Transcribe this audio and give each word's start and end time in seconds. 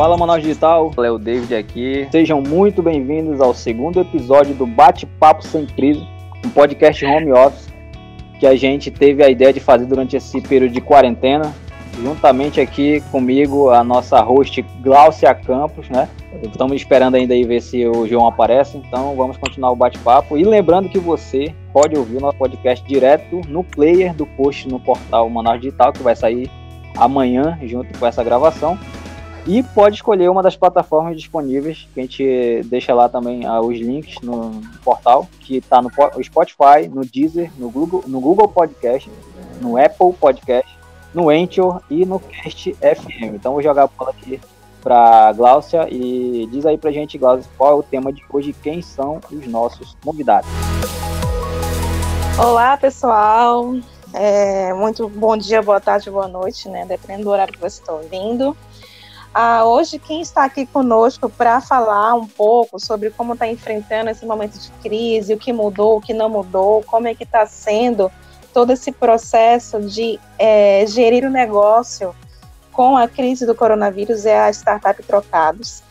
Fala 0.00 0.16
Manaus 0.16 0.40
Digital, 0.40 0.90
Léo 0.96 1.18
David 1.18 1.54
aqui. 1.54 2.08
Sejam 2.10 2.40
muito 2.40 2.82
bem-vindos 2.82 3.38
ao 3.38 3.52
segundo 3.52 4.00
episódio 4.00 4.54
do 4.54 4.66
Bate-Papo 4.66 5.44
Sem 5.44 5.66
Crise, 5.66 6.00
um 6.42 6.48
podcast 6.48 7.04
home 7.04 7.30
office 7.30 7.68
que 8.38 8.46
a 8.46 8.56
gente 8.56 8.90
teve 8.90 9.22
a 9.22 9.28
ideia 9.28 9.52
de 9.52 9.60
fazer 9.60 9.84
durante 9.84 10.16
esse 10.16 10.40
período 10.40 10.72
de 10.72 10.80
quarentena. 10.80 11.54
Juntamente 12.02 12.62
aqui 12.62 13.02
comigo 13.12 13.68
a 13.68 13.84
nossa 13.84 14.22
host 14.22 14.62
Glaucia 14.82 15.34
Campos, 15.34 15.90
né? 15.90 16.08
Estamos 16.42 16.76
esperando 16.76 17.16
ainda 17.16 17.34
aí 17.34 17.44
ver 17.44 17.60
se 17.60 17.86
o 17.86 18.08
João 18.08 18.26
aparece, 18.26 18.78
então 18.78 19.14
vamos 19.14 19.36
continuar 19.36 19.70
o 19.70 19.76
bate-papo. 19.76 20.38
E 20.38 20.44
lembrando 20.44 20.88
que 20.88 20.98
você 20.98 21.54
pode 21.74 21.94
ouvir 21.94 22.16
o 22.16 22.20
nosso 22.20 22.38
podcast 22.38 22.82
direto 22.88 23.42
no 23.48 23.62
player 23.62 24.14
do 24.14 24.24
post 24.24 24.66
no 24.66 24.80
portal 24.80 25.28
Manaus 25.28 25.60
Digital, 25.60 25.92
que 25.92 26.02
vai 26.02 26.16
sair 26.16 26.50
amanhã, 26.96 27.58
junto 27.64 27.98
com 27.98 28.06
essa 28.06 28.24
gravação. 28.24 28.78
E 29.46 29.62
pode 29.62 29.96
escolher 29.96 30.30
uma 30.30 30.42
das 30.42 30.54
plataformas 30.54 31.16
disponíveis, 31.16 31.88
que 31.94 32.00
a 32.00 32.02
gente 32.02 32.62
deixa 32.66 32.94
lá 32.94 33.08
também 33.08 33.46
ah, 33.46 33.60
os 33.60 33.78
links 33.78 34.16
no 34.22 34.60
portal, 34.84 35.26
que 35.40 35.56
está 35.56 35.80
no 35.80 35.90
Spotify, 36.22 36.88
no 36.88 37.04
Deezer, 37.04 37.50
no 37.58 37.70
Google, 37.70 38.04
no 38.06 38.20
Google 38.20 38.48
Podcast, 38.48 39.10
no 39.60 39.76
Apple 39.76 40.12
Podcast, 40.12 40.70
no 41.14 41.30
Anchor 41.30 41.80
e 41.90 42.04
no 42.04 42.20
Cast 42.20 42.74
FM. 42.74 43.34
Então 43.34 43.52
vou 43.52 43.62
jogar 43.62 43.84
a 43.84 43.86
bola 43.86 44.10
aqui 44.10 44.40
para 44.82 45.32
Gláucia 45.32 45.86
e 45.90 46.48
diz 46.50 46.64
aí 46.66 46.78
pra 46.78 46.90
gente, 46.90 47.18
Gláucia, 47.18 47.50
qual 47.56 47.72
é 47.72 47.74
o 47.74 47.82
tema 47.82 48.12
de 48.12 48.22
hoje 48.30 48.54
quem 48.62 48.82
são 48.82 49.20
os 49.30 49.46
nossos 49.46 49.96
convidados. 50.04 50.48
Olá, 52.38 52.76
pessoal. 52.76 53.74
É, 54.12 54.72
muito 54.74 55.08
bom 55.08 55.36
dia, 55.36 55.62
boa 55.62 55.80
tarde, 55.80 56.10
boa 56.10 56.26
noite, 56.26 56.68
né? 56.68 56.84
Dependendo 56.86 57.24
do 57.24 57.30
horário 57.30 57.52
que 57.52 57.60
você 57.60 57.80
está 57.80 57.92
ouvindo. 57.92 58.56
Ah, 59.32 59.64
hoje, 59.64 59.98
quem 59.98 60.20
está 60.20 60.44
aqui 60.44 60.66
conosco 60.66 61.30
para 61.30 61.60
falar 61.60 62.14
um 62.14 62.26
pouco 62.26 62.80
sobre 62.80 63.10
como 63.10 63.34
está 63.34 63.46
enfrentando 63.46 64.10
esse 64.10 64.26
momento 64.26 64.58
de 64.58 64.70
crise, 64.82 65.34
o 65.34 65.38
que 65.38 65.52
mudou, 65.52 65.98
o 65.98 66.00
que 66.00 66.12
não 66.12 66.28
mudou, 66.28 66.82
como 66.82 67.06
é 67.06 67.14
que 67.14 67.22
está 67.22 67.46
sendo 67.46 68.10
todo 68.52 68.72
esse 68.72 68.90
processo 68.90 69.80
de 69.80 70.18
é, 70.36 70.84
gerir 70.86 71.24
o 71.24 71.30
negócio 71.30 72.12
com 72.72 72.96
a 72.96 73.06
crise 73.06 73.46
do 73.46 73.54
coronavírus 73.54 74.26
é 74.26 74.40
a 74.40 74.50
startup 74.50 75.00
Trocados, 75.04 75.82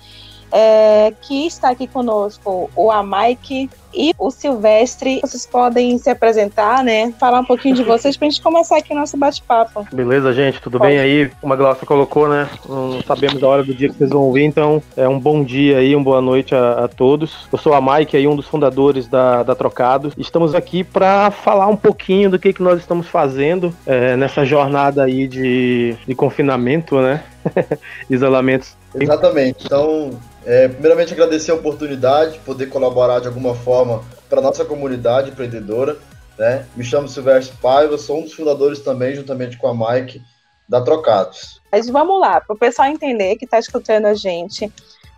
é, 0.51 1.13
que 1.21 1.47
está 1.47 1.69
aqui 1.69 1.87
conosco 1.87 2.69
o 2.75 2.91
Amike 2.91 3.69
e 3.93 4.13
o 4.17 4.29
Silvestre. 4.31 5.19
Vocês 5.21 5.45
podem 5.45 5.97
se 5.97 6.09
apresentar, 6.09 6.83
né? 6.83 7.13
Falar 7.19 7.39
um 7.39 7.45
pouquinho 7.45 7.75
de 7.75 7.83
vocês 7.83 8.15
para 8.15 8.27
a 8.27 8.29
gente 8.29 8.41
começar 8.41 8.77
aqui 8.77 8.93
o 8.93 8.95
nosso 8.95 9.17
bate-papo. 9.17 9.87
Beleza, 9.91 10.33
gente? 10.33 10.61
Tudo 10.61 10.77
Pode. 10.77 10.91
bem 10.91 10.99
aí? 10.99 11.31
Como 11.41 11.53
a 11.53 11.55
Glaucia 11.55 11.85
colocou, 11.85 12.27
né? 12.27 12.49
Não 12.67 13.01
sabemos 13.03 13.43
a 13.43 13.47
hora 13.47 13.63
do 13.63 13.73
dia 13.73 13.89
que 13.89 13.95
vocês 13.95 14.09
vão 14.09 14.21
ouvir, 14.21 14.43
então 14.43 14.81
é 14.95 15.07
um 15.07 15.19
bom 15.19 15.43
dia 15.43 15.77
aí, 15.77 15.95
uma 15.95 16.03
boa 16.03 16.21
noite 16.21 16.53
a, 16.53 16.85
a 16.85 16.87
todos. 16.87 17.47
Eu 17.51 17.57
sou 17.57 17.73
a 17.73 17.81
Mike, 17.81 18.15
aí, 18.15 18.27
um 18.27 18.35
dos 18.35 18.47
fundadores 18.47 19.07
da, 19.07 19.43
da 19.43 19.55
Trocados. 19.55 20.13
Estamos 20.17 20.55
aqui 20.55 20.83
para 20.83 21.31
falar 21.31 21.67
um 21.67 21.75
pouquinho 21.75 22.29
do 22.29 22.39
que, 22.39 22.53
que 22.53 22.61
nós 22.61 22.79
estamos 22.79 23.07
fazendo 23.07 23.73
é, 23.85 24.15
nessa 24.15 24.45
jornada 24.45 25.03
aí 25.03 25.27
de, 25.27 25.95
de 26.07 26.15
confinamento, 26.15 26.99
né? 27.01 27.23
Isolamento. 28.09 28.67
Exatamente. 28.95 29.65
Então, 29.65 30.11
é, 30.45 30.67
primeiramente, 30.67 31.13
agradecer 31.13 31.51
a 31.51 31.55
oportunidade 31.55 32.33
de 32.33 32.39
poder 32.39 32.67
colaborar 32.67 33.19
de 33.19 33.27
alguma 33.27 33.55
forma 33.55 34.03
para 34.29 34.39
a 34.39 34.43
nossa 34.43 34.63
comunidade 34.63 35.29
empreendedora. 35.29 35.97
Né? 36.37 36.65
Me 36.75 36.83
chamo 36.83 37.07
Silvestre 37.07 37.57
Paiva, 37.57 37.97
sou 37.97 38.19
um 38.19 38.23
dos 38.23 38.33
fundadores 38.33 38.79
também, 38.79 39.15
juntamente 39.15 39.57
com 39.57 39.67
a 39.67 39.73
Mike, 39.73 40.21
da 40.67 40.81
Trocados. 40.81 41.59
Mas 41.71 41.89
vamos 41.89 42.19
lá, 42.19 42.39
para 42.39 42.55
o 42.55 42.57
pessoal 42.57 42.87
entender 42.87 43.35
que 43.35 43.45
está 43.45 43.59
escutando 43.59 44.05
a 44.05 44.13
gente, 44.13 44.71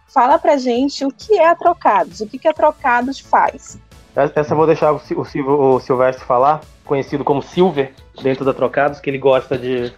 fala 0.08 0.40
para 0.40 0.58
gente 0.58 1.06
o 1.06 1.12
que 1.12 1.38
é 1.38 1.48
a 1.48 1.56
Trocados, 1.56 2.22
o 2.22 2.28
que, 2.28 2.40
que 2.40 2.48
a 2.48 2.54
Trocados 2.54 3.20
faz. 3.20 3.78
Essa 4.16 4.54
eu 4.54 4.58
vou 4.58 4.66
deixar 4.66 4.92
o, 4.92 5.80
Silvestre 5.80 6.26
falar, 6.26 6.62
conhecido 6.84 7.24
como 7.24 7.42
Silver, 7.42 7.94
dentro 8.22 8.44
da 8.44 8.54
Trocados, 8.54 9.00
que 9.00 9.10
ele 9.10 9.18
gosta 9.18 9.58
de 9.58 9.94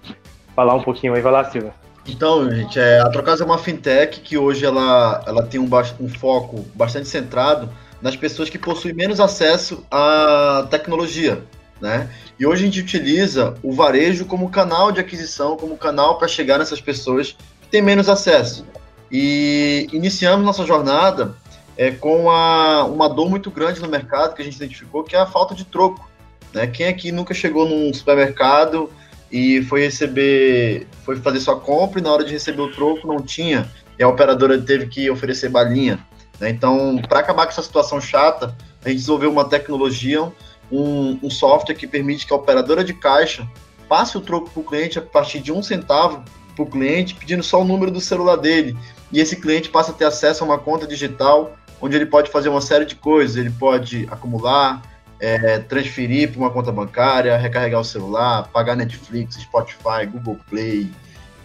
falar 0.55 0.75
um 0.75 0.83
pouquinho 0.83 1.15
aí. 1.15 1.21
Vai 1.21 1.31
lá, 1.31 1.49
Silver. 1.49 1.73
Então, 2.05 2.49
gente, 2.51 2.77
é, 2.79 2.99
a 2.99 3.09
Trocasa 3.09 3.43
é 3.43 3.45
uma 3.45 3.57
fintech 3.57 4.19
que 4.19 4.37
hoje 4.37 4.65
ela, 4.65 5.23
ela 5.25 5.43
tem 5.43 5.59
um, 5.59 5.69
um 5.99 6.09
foco 6.09 6.65
bastante 6.75 7.07
centrado 7.07 7.69
nas 8.01 8.15
pessoas 8.15 8.49
que 8.49 8.57
possuem 8.57 8.93
menos 8.93 9.21
acesso 9.21 9.85
à 9.89 10.67
tecnologia, 10.69 11.41
né? 11.79 12.09
E 12.37 12.45
hoje 12.45 12.63
a 12.63 12.65
gente 12.65 12.81
utiliza 12.81 13.53
o 13.63 13.71
varejo 13.71 14.25
como 14.25 14.49
canal 14.49 14.91
de 14.91 14.99
aquisição, 14.99 15.55
como 15.55 15.77
canal 15.77 16.17
para 16.17 16.27
chegar 16.27 16.59
nessas 16.59 16.81
pessoas 16.81 17.37
que 17.61 17.67
têm 17.69 17.81
menos 17.81 18.09
acesso. 18.09 18.65
E 19.09 19.87
iniciamos 19.93 20.45
nossa 20.45 20.65
jornada 20.65 21.35
é, 21.77 21.91
com 21.91 22.29
a, 22.29 22.83
uma 22.83 23.07
dor 23.07 23.29
muito 23.29 23.49
grande 23.49 23.79
no 23.79 23.87
mercado 23.87 24.35
que 24.35 24.41
a 24.41 24.45
gente 24.45 24.57
identificou, 24.57 25.03
que 25.03 25.15
é 25.15 25.19
a 25.19 25.25
falta 25.25 25.55
de 25.55 25.63
troco. 25.63 26.09
Né? 26.53 26.67
Quem 26.67 26.87
aqui 26.87 27.11
nunca 27.11 27.33
chegou 27.33 27.67
num 27.67 27.93
supermercado 27.93 28.89
e 29.33 29.63
foi 29.63 29.81
receber, 29.81 30.85
foi 31.03 31.15
fazer 31.15 31.39
sua 31.39 31.59
compra 31.59 31.99
e 31.99 32.03
na 32.03 32.13
hora 32.13 32.23
de 32.23 32.31
receber 32.31 32.61
o 32.61 32.71
troco 32.71 33.07
não 33.07 33.19
tinha, 33.19 33.67
e 33.97 34.03
a 34.03 34.07
operadora 34.07 34.61
teve 34.61 34.85
que 34.85 35.09
oferecer 35.09 35.49
balinha. 35.49 35.99
Né? 36.39 36.51
Então, 36.51 37.01
para 37.09 37.19
acabar 37.19 37.45
com 37.45 37.51
essa 37.51 37.63
situação 37.63 37.99
chata, 37.99 38.55
a 38.85 38.89
gente 38.89 38.99
desenvolveu 38.99 39.31
uma 39.31 39.45
tecnologia, 39.45 40.31
um, 40.71 41.17
um 41.23 41.31
software 41.31 41.73
que 41.73 41.87
permite 41.87 42.27
que 42.27 42.33
a 42.33 42.35
operadora 42.35 42.83
de 42.83 42.93
caixa 42.93 43.47
passe 43.89 44.15
o 44.15 44.21
troco 44.21 44.51
para 44.51 44.61
o 44.61 44.63
cliente 44.63 44.99
a 44.99 45.01
partir 45.01 45.39
de 45.39 45.51
um 45.51 45.63
centavo 45.63 46.23
para 46.55 46.63
o 46.63 46.67
cliente, 46.67 47.15
pedindo 47.15 47.41
só 47.41 47.59
o 47.59 47.65
número 47.65 47.89
do 47.89 47.99
celular 47.99 48.35
dele. 48.35 48.77
E 49.11 49.19
esse 49.19 49.35
cliente 49.37 49.67
passa 49.67 49.91
a 49.91 49.95
ter 49.95 50.05
acesso 50.05 50.43
a 50.43 50.47
uma 50.47 50.59
conta 50.59 50.85
digital, 50.85 51.57
onde 51.81 51.95
ele 51.95 52.05
pode 52.05 52.29
fazer 52.29 52.49
uma 52.49 52.61
série 52.61 52.85
de 52.85 52.95
coisas. 52.95 53.35
Ele 53.35 53.49
pode 53.49 54.07
acumular, 54.11 54.92
é, 55.23 55.57
transferir 55.59 56.31
para 56.31 56.37
uma 56.37 56.49
conta 56.49 56.69
bancária, 56.69 57.37
recarregar 57.37 57.79
o 57.79 57.85
celular, 57.85 58.49
pagar 58.51 58.75
Netflix, 58.75 59.35
Spotify, 59.35 60.05
Google 60.05 60.37
Play, 60.49 60.91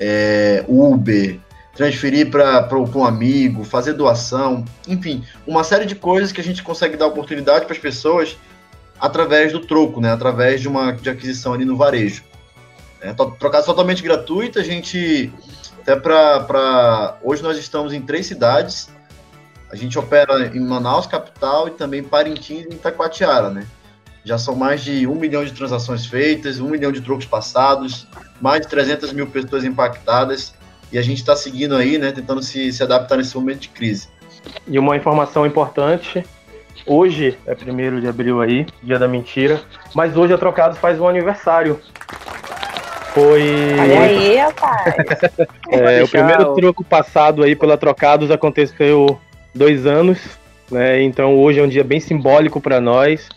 é, 0.00 0.64
Uber, 0.66 1.38
transferir 1.76 2.28
para 2.28 2.68
um 2.76 3.04
amigo, 3.04 3.62
fazer 3.62 3.92
doação, 3.92 4.64
enfim, 4.88 5.24
uma 5.46 5.62
série 5.62 5.86
de 5.86 5.94
coisas 5.94 6.32
que 6.32 6.40
a 6.40 6.44
gente 6.44 6.60
consegue 6.60 6.96
dar 6.96 7.06
oportunidade 7.06 7.66
para 7.66 7.72
as 7.72 7.78
pessoas 7.78 8.36
através 8.98 9.52
do 9.52 9.60
troco, 9.60 10.00
né? 10.00 10.10
Através 10.10 10.60
de 10.60 10.66
uma 10.66 10.90
de 10.90 11.08
aquisição 11.08 11.54
ali 11.54 11.64
no 11.64 11.76
varejo. 11.76 12.24
É, 13.00 13.14
totalmente 13.14 14.02
gratuita, 14.02 14.58
a 14.58 14.64
gente 14.64 15.32
até 15.80 15.94
para 15.94 17.16
hoje 17.22 17.44
nós 17.44 17.56
estamos 17.56 17.92
em 17.92 18.02
três 18.02 18.26
cidades 18.26 18.90
a 19.70 19.76
gente 19.76 19.98
opera 19.98 20.50
em 20.54 20.60
Manaus, 20.60 21.06
capital, 21.06 21.68
e 21.68 21.72
também 21.72 22.02
Parintins 22.02 22.66
e 22.66 22.74
Itacoatiara, 22.74 23.50
né? 23.50 23.66
Já 24.24 24.38
são 24.38 24.54
mais 24.54 24.82
de 24.82 25.06
um 25.06 25.14
milhão 25.14 25.44
de 25.44 25.52
transações 25.52 26.06
feitas, 26.06 26.58
um 26.58 26.68
milhão 26.68 26.90
de 26.90 27.00
trocos 27.00 27.26
passados, 27.26 28.06
mais 28.40 28.62
de 28.62 28.68
300 28.68 29.12
mil 29.12 29.26
pessoas 29.26 29.64
impactadas, 29.64 30.54
e 30.90 30.98
a 30.98 31.02
gente 31.02 31.18
está 31.18 31.36
seguindo 31.36 31.74
aí, 31.76 31.98
né, 31.98 32.12
tentando 32.12 32.42
se, 32.42 32.72
se 32.72 32.82
adaptar 32.82 33.16
nesse 33.16 33.36
momento 33.36 33.60
de 33.60 33.68
crise. 33.68 34.08
E 34.66 34.78
uma 34.78 34.96
informação 34.96 35.46
importante, 35.46 36.24
hoje 36.86 37.38
é 37.46 37.54
primeiro 37.54 38.00
de 38.00 38.08
abril 38.08 38.40
aí, 38.40 38.66
dia 38.82 38.98
da 38.98 39.06
mentira, 39.06 39.60
mas 39.94 40.16
hoje 40.16 40.32
a 40.32 40.38
Trocados 40.38 40.78
faz 40.78 40.98
um 40.98 41.06
aniversário. 41.06 41.80
Foi. 43.12 43.74
Olha 43.78 44.00
aí, 44.00 44.36
rapaz. 44.36 44.94
é, 45.70 46.02
o 46.02 46.08
primeiro 46.08 46.54
troco 46.54 46.84
passado 46.84 47.42
aí 47.42 47.56
pela 47.56 47.76
Trocados 47.76 48.30
aconteceu 48.30 49.18
dois 49.54 49.86
anos, 49.86 50.18
né? 50.70 51.02
Então 51.02 51.38
hoje 51.38 51.60
é 51.60 51.62
um 51.62 51.68
dia 51.68 51.84
bem 51.84 52.00
simbólico 52.00 52.60
para 52.60 52.80
nós. 52.80 53.28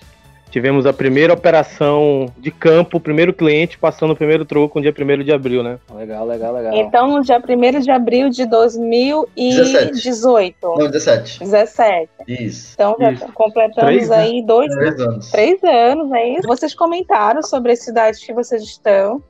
Tivemos 0.51 0.85
a 0.85 0.91
primeira 0.91 1.33
operação 1.33 2.25
de 2.37 2.51
campo, 2.51 2.97
o 2.97 2.99
primeiro 2.99 3.33
cliente 3.33 3.77
passando 3.77 4.11
o 4.11 4.15
primeiro 4.17 4.43
troco 4.43 4.77
no 4.77 4.83
dia 4.83 4.93
1 4.93 5.23
de 5.23 5.31
abril, 5.31 5.63
né? 5.63 5.79
Legal, 5.95 6.27
legal, 6.27 6.53
legal. 6.53 6.73
Então, 6.73 7.07
no 7.07 7.23
dia 7.23 7.39
1 7.39 7.79
de 7.79 7.89
abril 7.89 8.29
de 8.29 8.45
2018. 8.45 10.57
Não, 10.61 10.91
17. 10.91 11.39
17. 11.39 12.09
Isso. 12.27 12.73
Então, 12.73 12.97
já 12.99 13.13
Isso. 13.13 13.31
completamos 13.33 13.93
três, 13.93 14.11
aí 14.11 14.45
dois 14.45 14.69
Três 14.75 14.99
anos. 14.99 15.31
Três 15.31 15.63
anos, 15.63 16.11
é 16.11 16.29
isso. 16.31 16.45
Vocês 16.45 16.75
comentaram 16.75 17.41
sobre 17.41 17.71
as 17.71 17.79
cidades 17.79 18.21
que 18.21 18.33
vocês 18.33 18.61
estão. 18.61 19.23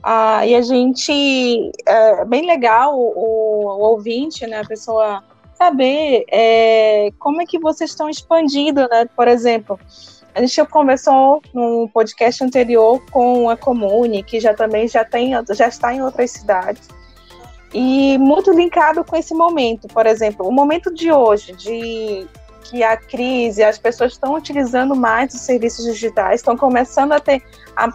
Ah, 0.00 0.46
e 0.46 0.54
a 0.54 0.62
gente. 0.62 1.72
É 1.86 2.24
bem 2.24 2.46
legal 2.46 2.96
o, 2.96 3.14
o 3.16 3.66
ouvinte, 3.80 4.46
né? 4.46 4.60
A 4.60 4.64
pessoa 4.64 5.24
saber 5.58 6.24
é, 6.30 7.10
como 7.18 7.42
é 7.42 7.44
que 7.44 7.58
vocês 7.58 7.90
estão 7.90 8.08
expandindo, 8.08 8.88
né? 8.88 9.06
Por 9.16 9.26
exemplo, 9.26 9.78
a 10.34 10.40
gente 10.40 10.64
conversou 10.66 11.42
no 11.52 11.88
podcast 11.92 12.44
anterior 12.44 13.02
com 13.10 13.50
a 13.50 13.56
Comune, 13.56 14.22
que 14.22 14.38
já 14.38 14.54
também 14.54 14.86
já 14.86 15.04
tem, 15.04 15.32
já 15.50 15.66
está 15.66 15.92
em 15.92 16.00
outras 16.00 16.30
cidades. 16.30 16.88
E 17.74 18.16
muito 18.18 18.52
linkado 18.52 19.04
com 19.04 19.16
esse 19.16 19.34
momento, 19.34 19.88
por 19.88 20.06
exemplo, 20.06 20.46
o 20.46 20.52
momento 20.52 20.94
de 20.94 21.10
hoje, 21.12 21.52
de 21.52 22.26
que 22.62 22.82
a 22.82 22.96
crise, 22.96 23.62
as 23.62 23.78
pessoas 23.78 24.12
estão 24.12 24.34
utilizando 24.34 24.94
mais 24.94 25.34
os 25.34 25.40
serviços 25.40 25.84
digitais, 25.84 26.40
estão 26.40 26.56
começando 26.56 27.12
a 27.12 27.20
ter 27.20 27.42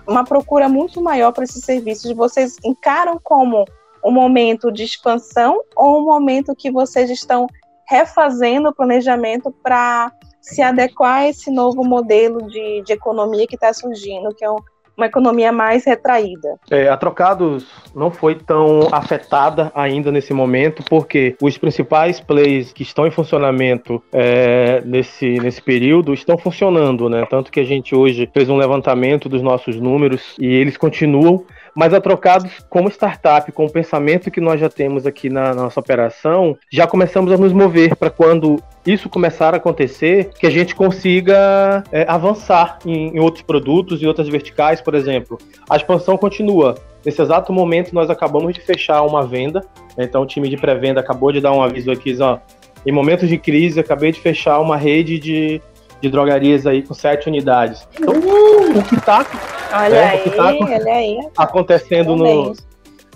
uma 0.07 0.23
procura 0.23 0.67
muito 0.67 1.01
maior 1.01 1.31
para 1.31 1.43
esses 1.43 1.63
serviços. 1.63 2.11
Vocês 2.11 2.57
encaram 2.63 3.19
como 3.23 3.65
um 4.03 4.11
momento 4.11 4.71
de 4.71 4.83
expansão 4.83 5.61
ou 5.75 5.99
um 5.99 6.05
momento 6.05 6.55
que 6.55 6.71
vocês 6.71 7.09
estão 7.09 7.47
refazendo 7.87 8.69
o 8.69 8.73
planejamento 8.73 9.53
para 9.63 10.11
se 10.41 10.61
adequar 10.61 11.21
a 11.21 11.29
esse 11.29 11.49
novo 11.49 11.83
modelo 11.83 12.47
de, 12.47 12.81
de 12.81 12.93
economia 12.93 13.47
que 13.47 13.55
está 13.55 13.73
surgindo, 13.73 14.33
que 14.35 14.43
é 14.43 14.49
um, 14.49 14.57
uma 14.95 15.07
economia 15.07 15.51
mais 15.51 15.85
retraída. 15.85 16.59
É, 16.69 16.87
a 16.87 16.97
Trocados 16.97 17.65
não 17.95 18.11
foi 18.11 18.35
tão 18.35 18.87
afetada 18.91 19.71
ainda 19.73 20.11
nesse 20.11 20.33
momento, 20.33 20.83
porque 20.83 21.35
os 21.41 21.57
principais 21.57 22.19
plays 22.19 22.71
que 22.71 22.83
estão 22.83 23.07
em 23.07 23.11
funcionamento 23.11 24.03
é, 24.11 24.81
nesse, 24.85 25.39
nesse 25.39 25.61
período 25.61 26.13
estão 26.13 26.37
funcionando, 26.37 27.09
né? 27.09 27.25
Tanto 27.29 27.51
que 27.51 27.59
a 27.59 27.65
gente 27.65 27.95
hoje 27.95 28.29
fez 28.33 28.49
um 28.49 28.57
levantamento 28.57 29.27
dos 29.27 29.41
nossos 29.41 29.79
números 29.79 30.35
e 30.39 30.47
eles 30.47 30.77
continuam 30.77 31.45
mas 31.75 31.93
a 31.93 32.01
Trocados, 32.01 32.51
como 32.69 32.89
startup, 32.89 33.51
com 33.51 33.65
o 33.65 33.71
pensamento 33.71 34.29
que 34.29 34.39
nós 34.39 34.59
já 34.59 34.69
temos 34.69 35.05
aqui 35.05 35.29
na, 35.29 35.53
nossa 35.53 35.79
operação, 35.79 36.57
já 36.71 36.85
começamos 36.85 37.31
a 37.31 37.37
nos 37.37 37.51
mover 37.51 37.95
para 37.95 38.09
quando 38.09 38.61
isso 38.85 39.09
começar 39.09 39.53
a 39.53 39.57
acontecer, 39.57 40.29
que 40.37 40.45
a 40.45 40.49
gente 40.49 40.75
consiga 40.75 41.83
é, 41.91 42.05
avançar 42.07 42.79
em, 42.85 43.15
em, 43.15 43.19
outros 43.19 43.43
produtos 43.43 44.01
e 44.01 44.07
outras 44.07 44.27
verticais, 44.27 44.81
por 44.81 44.93
exemplo. 44.93 45.37
A 45.69 45.75
expansão 45.75 46.17
continua. 46.17 46.75
Nesse 47.05 47.21
exato 47.21 47.51
momento, 47.51 47.93
nós 47.93 48.09
acabamos 48.09 48.53
de 48.53 48.61
fechar 48.61 49.01
uma 49.03 49.25
venda, 49.25 49.61
então 49.97 50.21
o 50.21 50.25
time 50.25 50.49
de 50.49 50.57
pré-venda 50.57 50.99
acabou 50.99 51.31
de 51.31 51.41
dar 51.41 51.51
um 51.51 51.61
aviso 51.61 51.91
aqui, 51.91 52.15
ó, 52.21 52.39
em 52.85 52.91
momentos 52.91 53.29
de 53.29 53.37
crise, 53.37 53.79
acabei 53.79 54.11
de 54.11 54.19
fechar 54.19 54.59
uma 54.59 54.75
rede 54.75 55.17
de, 55.17 55.61
de 56.03 56.09
drogarias 56.09 56.67
aí 56.67 56.81
com 56.81 56.93
sete 56.93 57.29
unidades. 57.29 57.87
Então, 57.97 58.13
uh! 58.13 58.77
o 58.77 58.83
que 58.83 58.95
está 58.95 59.25
é, 59.89 60.91
aí, 60.91 61.29
tá 61.33 61.43
acontecendo 61.43 62.13
no, 62.13 62.53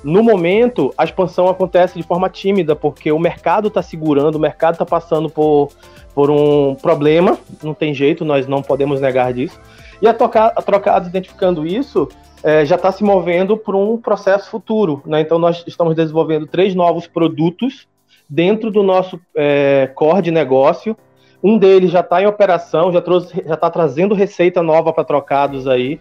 no 0.02 0.24
momento, 0.24 0.94
a 0.98 1.04
expansão 1.04 1.50
acontece 1.50 1.98
de 1.98 2.04
forma 2.04 2.30
tímida, 2.30 2.78
porque 2.78 3.12
o 3.12 3.20
mercado 3.20 3.68
está 3.68 3.82
segurando, 3.82 4.36
o 4.36 4.40
mercado 4.40 4.76
está 4.76 4.86
passando 4.86 5.30
por, 5.30 5.68
por 6.16 6.32
um 6.32 6.76
problema, 6.76 7.38
não 7.62 7.74
tem 7.74 7.94
jeito, 7.94 8.24
nós 8.24 8.48
não 8.48 8.62
podemos 8.62 9.02
negar 9.02 9.34
disso. 9.34 9.60
E 10.02 10.08
a, 10.08 10.14
toca, 10.14 10.46
a 10.46 10.62
Trocados, 10.62 11.10
identificando 11.10 11.68
isso, 11.68 12.08
é, 12.42 12.64
já 12.64 12.78
está 12.78 12.90
se 12.90 13.04
movendo 13.04 13.58
para 13.58 13.76
um 13.76 13.98
processo 13.98 14.50
futuro. 14.50 15.04
Né? 15.06 15.20
Então, 15.20 15.38
nós 15.38 15.62
estamos 15.68 15.94
desenvolvendo 15.94 16.48
três 16.48 16.74
novos 16.74 17.06
produtos 17.06 17.86
dentro 18.30 18.72
do 18.72 18.82
nosso 18.82 19.20
é, 19.36 19.92
core 19.94 20.22
de 20.22 20.32
negócio. 20.32 20.96
Um 21.44 21.58
deles 21.58 21.92
já 21.92 22.00
está 22.00 22.22
em 22.22 22.26
operação, 22.26 22.92
já 22.92 23.00
está 23.00 23.70
trazendo 23.70 24.16
receita 24.16 24.64
nova 24.64 24.92
para 24.92 25.04
Trocados 25.04 25.68
aí. 25.68 26.00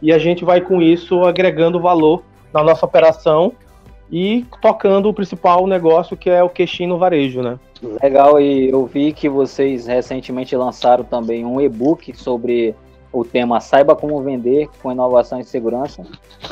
E 0.00 0.12
a 0.12 0.18
gente 0.18 0.44
vai, 0.44 0.60
com 0.60 0.80
isso, 0.80 1.24
agregando 1.24 1.80
valor 1.80 2.22
na 2.52 2.62
nossa 2.62 2.86
operação 2.86 3.52
e 4.10 4.46
tocando 4.62 5.08
o 5.08 5.14
principal 5.14 5.66
negócio 5.66 6.16
que 6.16 6.30
é 6.30 6.42
o 6.42 6.48
queixinho 6.48 6.90
no 6.90 6.98
varejo, 6.98 7.42
né? 7.42 7.58
Legal, 8.02 8.40
e 8.40 8.70
eu 8.70 8.86
vi 8.86 9.12
que 9.12 9.28
vocês 9.28 9.86
recentemente 9.86 10.56
lançaram 10.56 11.04
também 11.04 11.44
um 11.44 11.60
e-book 11.60 12.16
sobre 12.16 12.74
o 13.12 13.24
tema 13.24 13.60
Saiba 13.60 13.94
Como 13.94 14.20
Vender 14.22 14.68
com 14.82 14.92
Inovação 14.92 15.40
e 15.40 15.44
Segurança. 15.44 16.04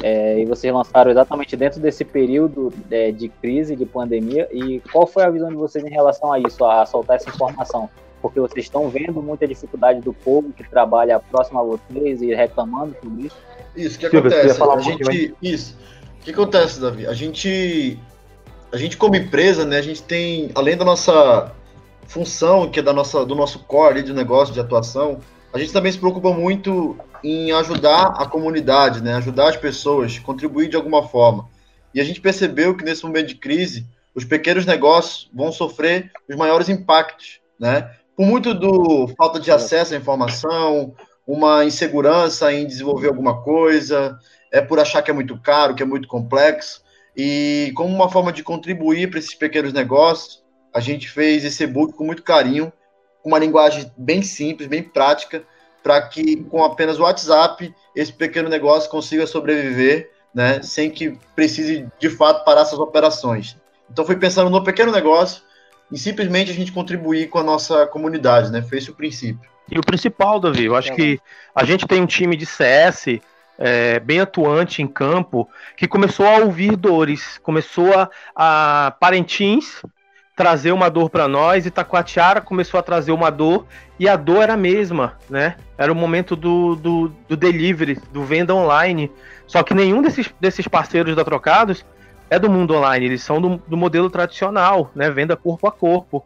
É, 0.02 0.38
e 0.38 0.44
vocês 0.44 0.72
lançaram 0.72 1.10
exatamente 1.10 1.56
dentro 1.56 1.80
desse 1.80 2.04
período 2.04 2.72
é, 2.90 3.10
de 3.10 3.28
crise, 3.28 3.76
de 3.76 3.84
pandemia. 3.84 4.48
E 4.52 4.80
qual 4.92 5.06
foi 5.06 5.24
a 5.24 5.30
visão 5.30 5.48
de 5.48 5.56
vocês 5.56 5.84
em 5.84 5.90
relação 5.90 6.32
a 6.32 6.38
isso, 6.38 6.64
a 6.64 6.84
soltar 6.86 7.16
essa 7.16 7.28
informação? 7.28 7.88
Porque 8.28 8.40
vocês 8.40 8.64
estão 8.64 8.88
vendo 8.88 9.22
muita 9.22 9.46
dificuldade 9.46 10.00
do 10.00 10.12
povo 10.12 10.52
que 10.52 10.68
trabalha 10.68 11.18
próximo 11.18 11.60
a 11.60 11.62
vocês 11.62 12.22
e 12.22 12.34
reclamando 12.34 12.94
sobre 13.02 13.26
isso. 13.26 13.36
Isso, 13.76 13.98
que 13.98 14.06
acontece? 14.06 14.62
A 14.62 14.80
gente, 14.80 15.34
isso. 15.42 15.76
O 16.20 16.24
que 16.24 16.30
acontece, 16.30 16.80
Davi? 16.80 17.06
A 17.06 17.12
gente, 17.12 17.98
a 18.72 18.76
gente 18.76 18.96
como 18.96 19.14
empresa, 19.14 19.64
né, 19.64 19.78
a 19.78 19.82
gente 19.82 20.02
tem, 20.02 20.50
além 20.54 20.76
da 20.76 20.84
nossa 20.84 21.52
função, 22.06 22.70
que 22.70 22.80
é 22.80 22.82
da 22.82 22.92
nossa, 22.92 23.24
do 23.24 23.34
nosso 23.34 23.60
core 23.60 24.02
de 24.02 24.12
negócio, 24.12 24.52
de 24.52 24.60
atuação, 24.60 25.20
a 25.52 25.58
gente 25.58 25.72
também 25.72 25.92
se 25.92 25.98
preocupa 25.98 26.30
muito 26.30 26.96
em 27.22 27.52
ajudar 27.52 28.14
a 28.18 28.26
comunidade, 28.26 29.02
né, 29.02 29.14
ajudar 29.14 29.50
as 29.50 29.56
pessoas, 29.56 30.18
contribuir 30.18 30.68
de 30.68 30.76
alguma 30.76 31.06
forma. 31.06 31.48
E 31.94 32.00
a 32.00 32.04
gente 32.04 32.20
percebeu 32.20 32.76
que 32.76 32.84
nesse 32.84 33.04
momento 33.04 33.28
de 33.28 33.36
crise, 33.36 33.86
os 34.14 34.24
pequenos 34.24 34.64
negócios 34.64 35.30
vão 35.32 35.52
sofrer 35.52 36.10
os 36.28 36.34
maiores 36.36 36.68
impactos, 36.68 37.40
né? 37.60 37.90
Por 38.16 38.26
muito 38.26 38.54
do 38.54 39.08
falta 39.08 39.38
de 39.38 39.50
acesso 39.50 39.92
à 39.92 39.96
informação, 39.96 40.94
uma 41.26 41.64
insegurança 41.66 42.50
em 42.50 42.66
desenvolver 42.66 43.08
alguma 43.08 43.42
coisa, 43.42 44.18
é 44.50 44.62
por 44.62 44.78
achar 44.78 45.02
que 45.02 45.10
é 45.10 45.14
muito 45.14 45.38
caro, 45.38 45.74
que 45.74 45.82
é 45.82 45.86
muito 45.86 46.08
complexo. 46.08 46.82
E 47.14 47.72
como 47.76 47.94
uma 47.94 48.08
forma 48.08 48.32
de 48.32 48.42
contribuir 48.42 49.10
para 49.10 49.18
esses 49.18 49.34
pequenos 49.34 49.72
negócios, 49.72 50.42
a 50.72 50.80
gente 50.80 51.10
fez 51.10 51.44
esse 51.44 51.64
e-book 51.64 51.92
com 51.92 52.04
muito 52.04 52.22
carinho, 52.22 52.72
com 53.22 53.28
uma 53.28 53.38
linguagem 53.38 53.90
bem 53.98 54.22
simples, 54.22 54.66
bem 54.66 54.82
prática, 54.82 55.44
para 55.82 56.00
que 56.08 56.42
com 56.44 56.64
apenas 56.64 56.98
o 56.98 57.02
WhatsApp 57.02 57.74
esse 57.94 58.12
pequeno 58.12 58.48
negócio 58.48 58.90
consiga 58.90 59.26
sobreviver, 59.26 60.10
né, 60.34 60.60
sem 60.62 60.90
que 60.90 61.18
precise 61.34 61.86
de 61.98 62.10
fato 62.10 62.44
parar 62.44 62.64
suas 62.64 62.80
operações. 62.80 63.56
Então 63.90 64.04
foi 64.04 64.16
pensando 64.16 64.50
no 64.50 64.64
pequeno 64.64 64.90
negócio 64.90 65.42
e 65.90 65.98
simplesmente 65.98 66.50
a 66.50 66.54
gente 66.54 66.72
contribuir 66.72 67.28
com 67.28 67.38
a 67.38 67.42
nossa 67.42 67.86
comunidade, 67.86 68.50
né? 68.50 68.62
Foi 68.62 68.78
esse 68.78 68.90
o 68.90 68.94
princípio. 68.94 69.48
E 69.70 69.78
o 69.78 69.82
principal, 69.82 70.38
Davi, 70.38 70.64
eu 70.64 70.76
acho 70.76 70.92
é 70.92 70.94
que 70.94 71.20
a 71.54 71.64
gente 71.64 71.86
tem 71.86 72.00
um 72.00 72.06
time 72.06 72.36
de 72.36 72.46
CS 72.46 73.18
é, 73.58 73.98
bem 74.00 74.20
atuante 74.20 74.82
em 74.82 74.86
campo 74.86 75.48
que 75.76 75.88
começou 75.88 76.26
a 76.26 76.38
ouvir 76.38 76.76
dores, 76.76 77.38
começou 77.38 77.92
a, 77.94 78.10
a 78.34 78.90
Parentins 79.00 79.82
trazer 80.36 80.70
uma 80.70 80.90
dor 80.90 81.08
para 81.08 81.26
nós, 81.26 81.64
e 81.64 81.70
Taquatiara 81.70 82.42
começou 82.42 82.78
a 82.78 82.82
trazer 82.82 83.10
uma 83.10 83.30
dor, 83.30 83.66
e 83.98 84.06
a 84.06 84.16
dor 84.16 84.42
era 84.42 84.52
a 84.52 84.56
mesma, 84.56 85.18
né? 85.30 85.56
Era 85.78 85.90
o 85.90 85.96
momento 85.96 86.36
do, 86.36 86.76
do, 86.76 87.08
do 87.26 87.34
delivery, 87.34 87.98
do 88.12 88.22
venda 88.22 88.54
online. 88.54 89.10
Só 89.46 89.62
que 89.62 89.72
nenhum 89.72 90.02
desses, 90.02 90.30
desses 90.38 90.68
parceiros 90.68 91.16
da 91.16 91.24
Trocados 91.24 91.86
é 92.28 92.38
do 92.38 92.50
mundo 92.50 92.74
online, 92.74 93.06
eles 93.06 93.22
são 93.22 93.40
do, 93.40 93.56
do 93.68 93.76
modelo 93.76 94.10
tradicional, 94.10 94.90
né? 94.94 95.10
Venda 95.10 95.36
corpo 95.36 95.66
a 95.66 95.72
corpo. 95.72 96.24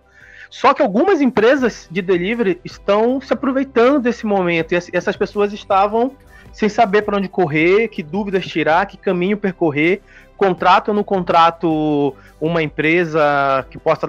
Só 0.49 0.75
que 0.75 0.83
algumas 0.83 1.21
empresas 1.21 1.89
de 1.91 2.03
delivery 2.03 2.61
estão 2.65 3.21
se 3.21 3.33
aproveitando 3.33 4.01
desse 4.01 4.27
momento 4.27 4.73
e 4.73 4.79
essas 4.93 5.17
pessoas 5.17 5.53
estavam 5.53 6.13
sem 6.53 6.69
saber 6.69 7.03
para 7.03 7.17
onde 7.17 7.29
correr, 7.29 7.89
que 7.89 8.03
dúvidas 8.03 8.45
tirar, 8.45 8.87
que 8.87 8.97
caminho 8.97 9.37
percorrer, 9.37 10.03
contrato 10.37 10.89
ou 10.89 10.95
não 10.95 11.05
contrato 11.05 12.15
uma 12.41 12.63
empresa 12.63 13.65
que 13.71 13.79
possa 13.79 14.09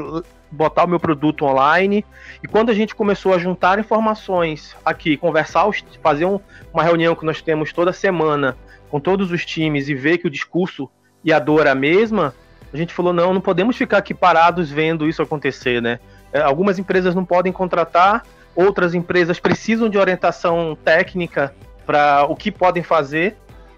botar 0.49 0.85
o 0.85 0.87
meu 0.87 0.99
produto 0.99 1.45
online. 1.45 2.03
E 2.43 2.47
quando 2.47 2.71
a 2.71 2.73
gente 2.73 2.95
começou 2.95 3.33
a 3.33 3.37
juntar 3.37 3.77
informações 3.77 4.75
aqui, 4.83 5.17
conversar, 5.17 5.69
fazer 6.01 6.25
um, 6.25 6.39
uma 6.73 6.83
reunião 6.83 7.15
que 7.15 7.25
nós 7.25 7.41
temos 7.41 7.71
toda 7.71 7.93
semana 7.93 8.57
com 8.89 8.99
todos 8.99 9.31
os 9.31 9.45
times 9.45 9.87
e 9.87 9.93
ver 9.93 10.17
que 10.17 10.27
o 10.27 10.29
discurso 10.31 10.89
e 11.23 11.31
a 11.31 11.39
dor 11.39 11.67
a 11.67 11.75
mesma, 11.75 12.33
a 12.73 12.77
gente 12.77 12.93
falou: 12.93 13.13
não, 13.13 13.33
não 13.33 13.41
podemos 13.41 13.75
ficar 13.75 13.97
aqui 13.97 14.13
parados 14.13 14.69
vendo 14.69 15.07
isso 15.07 15.21
acontecer, 15.21 15.81
né? 15.81 15.99
É, 16.31 16.41
algumas 16.41 16.79
empresas 16.79 17.13
não 17.13 17.25
podem 17.25 17.51
contratar, 17.51 18.23
outras 18.55 18.93
empresas 18.93 19.39
precisam 19.39 19.89
de 19.89 19.97
orientação 19.97 20.77
técnica 20.83 21.53
para 21.85 22.25
o 22.25 22.35
que 22.35 22.51
podem 22.51 22.83
fazer. 22.83 23.35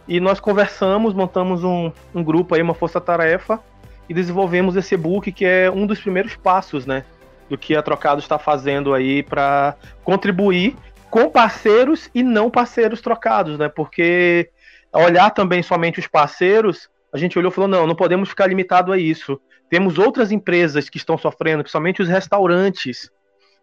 E 0.07 0.19
nós 0.19 0.39
conversamos, 0.39 1.13
montamos 1.13 1.63
um, 1.63 1.91
um 2.13 2.23
grupo 2.23 2.53
aí, 2.53 2.61
uma 2.61 2.73
força-tarefa, 2.73 3.59
e 4.07 4.13
desenvolvemos 4.13 4.75
esse 4.75 4.95
e-book 4.95 5.31
que 5.31 5.45
é 5.45 5.71
um 5.71 5.87
dos 5.87 5.99
primeiros 5.99 6.35
passos, 6.35 6.85
né? 6.85 7.05
Do 7.49 7.57
que 7.57 7.75
a 7.75 7.81
Trocado 7.81 8.19
está 8.19 8.37
fazendo 8.37 8.93
aí 8.93 9.23
para 9.23 9.75
contribuir 10.03 10.75
com 11.09 11.29
parceiros 11.29 12.09
e 12.13 12.21
não 12.21 12.49
parceiros 12.49 13.01
trocados, 13.01 13.57
né? 13.57 13.69
Porque 13.69 14.49
olhar 14.91 15.31
também 15.31 15.63
somente 15.63 15.99
os 15.99 16.07
parceiros, 16.07 16.89
a 17.13 17.17
gente 17.17 17.37
olhou 17.37 17.51
e 17.51 17.53
falou: 17.53 17.69
não, 17.69 17.85
não 17.85 17.95
podemos 17.95 18.29
ficar 18.29 18.47
limitado 18.47 18.91
a 18.91 18.97
isso. 18.97 19.39
Temos 19.69 19.97
outras 19.97 20.31
empresas 20.31 20.89
que 20.89 20.97
estão 20.97 21.17
sofrendo, 21.17 21.63
principalmente 21.63 22.01
os 22.01 22.07
restaurantes. 22.07 23.09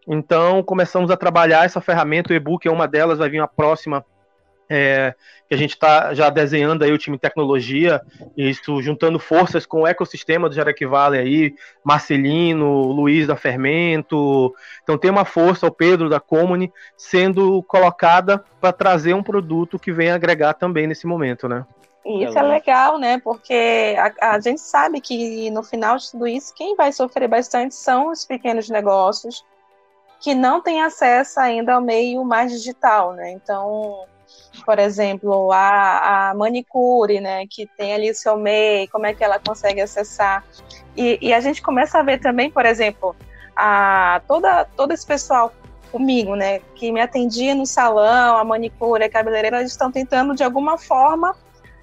Então, 0.08 0.62
começamos 0.62 1.10
a 1.10 1.16
trabalhar 1.16 1.64
essa 1.64 1.80
ferramenta, 1.80 2.32
o 2.32 2.36
e-book 2.36 2.66
é 2.66 2.70
uma 2.70 2.88
delas, 2.88 3.18
vai 3.18 3.28
vir 3.28 3.40
a 3.40 3.46
próxima, 3.46 4.04
é, 4.68 5.14
que 5.48 5.54
a 5.54 5.58
gente 5.58 5.70
está 5.70 6.14
já 6.14 6.30
desenhando 6.30 6.84
aí 6.84 6.92
o 6.92 6.98
time 6.98 7.18
tecnologia, 7.18 8.00
isso 8.36 8.80
juntando 8.80 9.18
forças 9.18 9.66
com 9.66 9.82
o 9.82 9.86
ecossistema 9.86 10.48
do 10.48 10.54
Jarek 10.54 10.86
Valley 10.86 11.20
aí, 11.20 11.54
Marcelino, 11.84 12.82
Luiz 12.84 13.26
da 13.26 13.36
Fermento. 13.36 14.54
Então 14.82 14.96
tem 14.96 15.10
uma 15.10 15.24
força, 15.24 15.66
o 15.66 15.72
Pedro 15.72 16.08
da 16.08 16.20
Comune, 16.20 16.72
sendo 16.96 17.62
colocada 17.64 18.42
para 18.60 18.72
trazer 18.72 19.12
um 19.12 19.24
produto 19.24 19.78
que 19.78 19.92
venha 19.92 20.14
agregar 20.14 20.54
também 20.54 20.86
nesse 20.86 21.06
momento, 21.06 21.48
né? 21.48 21.66
E 22.04 22.24
isso 22.24 22.38
é 22.38 22.42
legal, 22.42 22.98
né? 22.98 23.18
Porque 23.18 23.94
a, 23.98 24.34
a, 24.34 24.40
gente 24.40 24.60
sabe 24.60 25.00
que 25.00 25.50
no 25.50 25.62
final 25.62 25.96
de 25.98 26.10
tudo 26.10 26.26
isso, 26.26 26.54
quem 26.54 26.74
vai 26.74 26.92
sofrer 26.92 27.28
bastante 27.28 27.74
são 27.74 28.08
os 28.10 28.24
pequenos 28.24 28.68
negócios 28.70 29.44
que 30.18 30.34
não 30.34 30.60
têm 30.62 30.82
acesso 30.82 31.40
ainda 31.40 31.74
ao 31.74 31.80
meio 31.80 32.24
mais 32.24 32.52
digital, 32.52 33.12
né? 33.12 33.30
Então, 33.32 34.06
por 34.64 34.78
exemplo, 34.78 35.52
a, 35.52 36.30
a 36.30 36.34
manicure, 36.34 37.20
né, 37.20 37.46
que 37.46 37.66
tem 37.76 37.94
ali 37.94 38.10
o 38.10 38.14
seu 38.14 38.36
MEI, 38.36 38.88
como 38.88 39.06
é 39.06 39.14
que 39.14 39.24
ela 39.24 39.38
consegue 39.38 39.80
acessar. 39.80 40.44
E, 40.96 41.18
e 41.20 41.32
a 41.32 41.40
gente 41.40 41.62
começa 41.62 41.98
a 41.98 42.02
ver 42.02 42.18
também, 42.18 42.50
por 42.50 42.66
exemplo, 42.66 43.16
a, 43.56 44.20
toda, 44.26 44.64
todo 44.76 44.92
esse 44.92 45.06
pessoal 45.06 45.52
comigo, 45.90 46.36
né, 46.36 46.60
que 46.74 46.92
me 46.92 47.00
atendia 47.00 47.54
no 47.54 47.66
salão, 47.66 48.36
a 48.36 48.44
manicure, 48.44 49.04
a 49.04 49.10
cabeleireira, 49.10 49.58
eles 49.58 49.72
estão 49.72 49.90
tentando 49.90 50.34
de 50.34 50.44
alguma 50.44 50.78
forma 50.78 51.34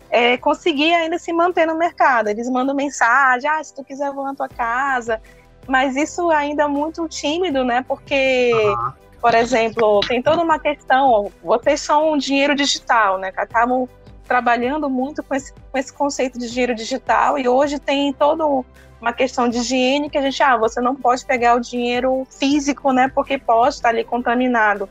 é, 0.09 0.37
conseguir 0.37 0.93
ainda 0.93 1.17
se 1.17 1.31
manter 1.33 1.65
no 1.65 1.77
mercado. 1.77 2.29
Eles 2.29 2.49
mandam 2.49 2.75
mensagem, 2.75 3.49
ah, 3.49 3.63
se 3.63 3.73
tu 3.73 3.83
quiser 3.83 4.11
vou 4.11 4.23
na 4.23 4.33
tua 4.33 4.47
casa, 4.47 5.21
mas 5.67 5.95
isso 5.95 6.29
ainda 6.31 6.63
é 6.63 6.67
muito 6.67 7.07
tímido, 7.07 7.63
né, 7.63 7.83
porque 7.87 8.51
uhum. 8.53 8.91
por 9.21 9.35
exemplo, 9.35 9.99
tem 10.07 10.21
toda 10.21 10.41
uma 10.41 10.57
questão, 10.57 11.31
vocês 11.43 11.81
são 11.81 12.13
um 12.13 12.17
dinheiro 12.17 12.55
digital, 12.55 13.17
né, 13.17 13.31
acabam 13.35 13.87
trabalhando 14.25 14.89
muito 14.89 15.23
com 15.23 15.35
esse, 15.35 15.53
com 15.53 15.77
esse 15.77 15.91
conceito 15.93 16.37
de 16.39 16.49
dinheiro 16.49 16.75
digital 16.75 17.37
e 17.37 17.47
hoje 17.47 17.79
tem 17.79 18.11
todo 18.13 18.65
uma 18.99 19.13
questão 19.13 19.47
de 19.47 19.57
higiene 19.59 20.09
que 20.09 20.17
a 20.17 20.21
gente, 20.21 20.41
ah, 20.41 20.57
você 20.57 20.81
não 20.81 20.95
pode 20.95 21.25
pegar 21.25 21.55
o 21.55 21.59
dinheiro 21.59 22.25
físico, 22.39 22.91
né, 22.91 23.11
porque 23.13 23.37
pode 23.37 23.75
estar 23.75 23.89
ali 23.89 24.03
contaminado. 24.03 24.89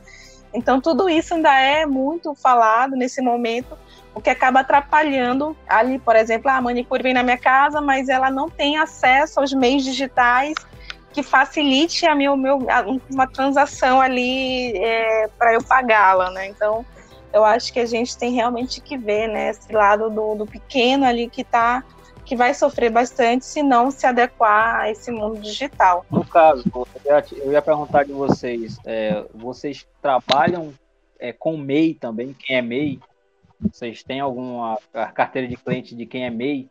Então, 0.57 0.81
tudo 0.81 1.07
isso 1.07 1.35
ainda 1.35 1.53
é 1.53 1.85
muito 1.85 2.33
falado 2.33 2.95
nesse 2.95 3.21
momento, 3.21 3.77
o 4.15 4.19
que 4.19 4.27
acaba 4.27 4.61
atrapalhando 4.61 5.55
ali, 5.69 5.99
por 5.99 6.15
exemplo, 6.15 6.49
a 6.49 6.59
manicure 6.59 7.03
vem 7.03 7.13
na 7.13 7.21
minha 7.21 7.37
casa, 7.37 7.79
mas 7.79 8.09
ela 8.09 8.31
não 8.31 8.49
tem 8.49 8.75
acesso 8.75 9.39
aos 9.39 9.53
meios 9.53 9.83
digitais 9.83 10.55
que 11.13 11.21
facilite 11.21 12.07
a 12.07 12.15
meu, 12.15 12.35
meu, 12.35 12.57
uma 13.07 13.27
transação 13.27 14.01
ali 14.01 14.75
é, 14.77 15.29
para 15.37 15.53
eu 15.53 15.63
pagá-la, 15.63 16.31
né? 16.31 16.47
Então, 16.47 16.83
eu 17.31 17.45
acho 17.45 17.71
que 17.71 17.79
a 17.79 17.85
gente 17.85 18.17
tem 18.17 18.33
realmente 18.33 18.81
que 18.81 18.97
ver, 18.97 19.27
né, 19.27 19.49
esse 19.49 19.71
lado 19.71 20.09
do, 20.09 20.33
do 20.33 20.47
pequeno 20.47 21.05
ali 21.05 21.29
que 21.29 21.41
está 21.41 21.83
que 22.27 22.35
vai 22.35 22.53
sofrer 22.53 22.91
bastante 22.91 23.45
se 23.45 23.63
não 23.63 23.89
se 23.89 24.05
adequar 24.05 24.81
a 24.81 24.91
esse 24.91 25.09
mundo 25.09 25.39
digital. 25.39 26.05
No 26.11 26.25
caso, 26.25 26.65
eu 27.37 27.51
ia 27.53 27.61
perguntar 27.61 28.03
de 28.03 28.11
vocês, 28.11 28.77
é, 28.85 29.23
vocês 29.33 29.87
trabalham 30.01 30.73
é, 31.17 31.31
com 31.31 31.55
MEI 31.55 31.93
também? 31.93 32.35
Quem 32.37 32.57
é 32.57 32.61
MEI? 32.61 32.99
Vocês 33.61 34.03
têm 34.03 34.19
alguma 34.19 34.77
carteira 35.15 35.47
de 35.47 35.55
cliente 35.55 35.95
de 35.95 36.05
quem 36.05 36.25
é 36.25 36.29
MEI? 36.29 36.69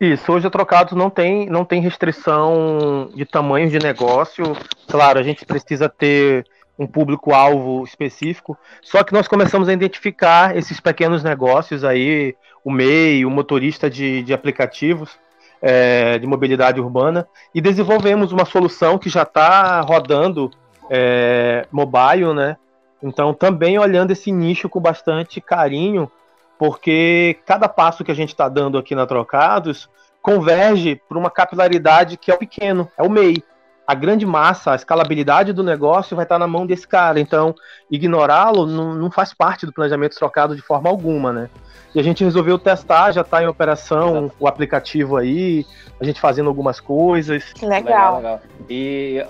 Isso, 0.00 0.30
hoje 0.30 0.48
a 0.48 0.50
Trocados 0.50 0.94
não 0.94 1.08
tem, 1.08 1.46
não 1.46 1.64
tem 1.64 1.80
restrição 1.80 3.08
de 3.14 3.24
tamanho 3.24 3.70
de 3.70 3.78
negócio. 3.78 4.44
Claro, 4.88 5.20
a 5.20 5.22
gente 5.22 5.46
precisa 5.46 5.88
ter 5.88 6.44
um 6.78 6.86
público-alvo 6.86 7.84
específico, 7.84 8.56
só 8.82 9.02
que 9.02 9.12
nós 9.12 9.26
começamos 9.26 9.68
a 9.68 9.72
identificar 9.72 10.56
esses 10.56 10.78
pequenos 10.78 11.22
negócios 11.22 11.84
aí, 11.84 12.34
o 12.64 12.70
MEI, 12.70 13.24
o 13.24 13.30
motorista 13.30 13.88
de, 13.88 14.22
de 14.22 14.34
aplicativos 14.34 15.18
é, 15.60 16.18
de 16.18 16.26
mobilidade 16.26 16.80
urbana, 16.80 17.26
e 17.54 17.60
desenvolvemos 17.60 18.32
uma 18.32 18.44
solução 18.44 18.98
que 18.98 19.08
já 19.08 19.22
está 19.22 19.80
rodando 19.80 20.50
é, 20.90 21.66
mobile, 21.72 22.34
né? 22.34 22.56
Então, 23.02 23.32
também 23.32 23.78
olhando 23.78 24.10
esse 24.10 24.32
nicho 24.32 24.68
com 24.68 24.80
bastante 24.80 25.40
carinho, 25.40 26.10
porque 26.58 27.38
cada 27.46 27.68
passo 27.68 28.04
que 28.04 28.10
a 28.10 28.14
gente 28.14 28.30
está 28.30 28.48
dando 28.48 28.78
aqui 28.78 28.94
na 28.94 29.06
Trocados 29.06 29.88
converge 30.22 31.00
para 31.08 31.18
uma 31.18 31.30
capilaridade 31.30 32.16
que 32.16 32.30
é 32.30 32.34
o 32.34 32.38
pequeno, 32.38 32.90
é 32.96 33.02
o 33.02 33.10
MEI 33.10 33.42
a 33.86 33.94
grande 33.94 34.26
massa, 34.26 34.72
a 34.72 34.74
escalabilidade 34.74 35.52
do 35.52 35.62
negócio 35.62 36.16
vai 36.16 36.24
estar 36.24 36.38
na 36.38 36.46
mão 36.46 36.66
desse 36.66 36.88
cara. 36.88 37.20
Então, 37.20 37.54
ignorá-lo 37.90 38.66
não, 38.66 38.94
não, 38.94 39.10
faz 39.10 39.32
parte 39.32 39.64
do 39.64 39.72
planejamento 39.72 40.16
trocado 40.16 40.56
de 40.56 40.62
forma 40.62 40.88
alguma, 40.88 41.32
né? 41.32 41.48
E 41.94 42.00
a 42.00 42.02
gente 42.02 42.24
resolveu 42.24 42.58
testar, 42.58 43.12
já 43.12 43.20
está 43.20 43.42
em 43.42 43.46
operação 43.46 44.26
Exato. 44.26 44.34
o 44.40 44.48
aplicativo 44.48 45.16
aí, 45.16 45.64
a 46.00 46.04
gente 46.04 46.20
fazendo 46.20 46.48
algumas 46.48 46.80
coisas. 46.80 47.54
Legal. 47.62 47.80
legal, 47.80 48.16
legal. 48.16 48.40
E 48.68 49.24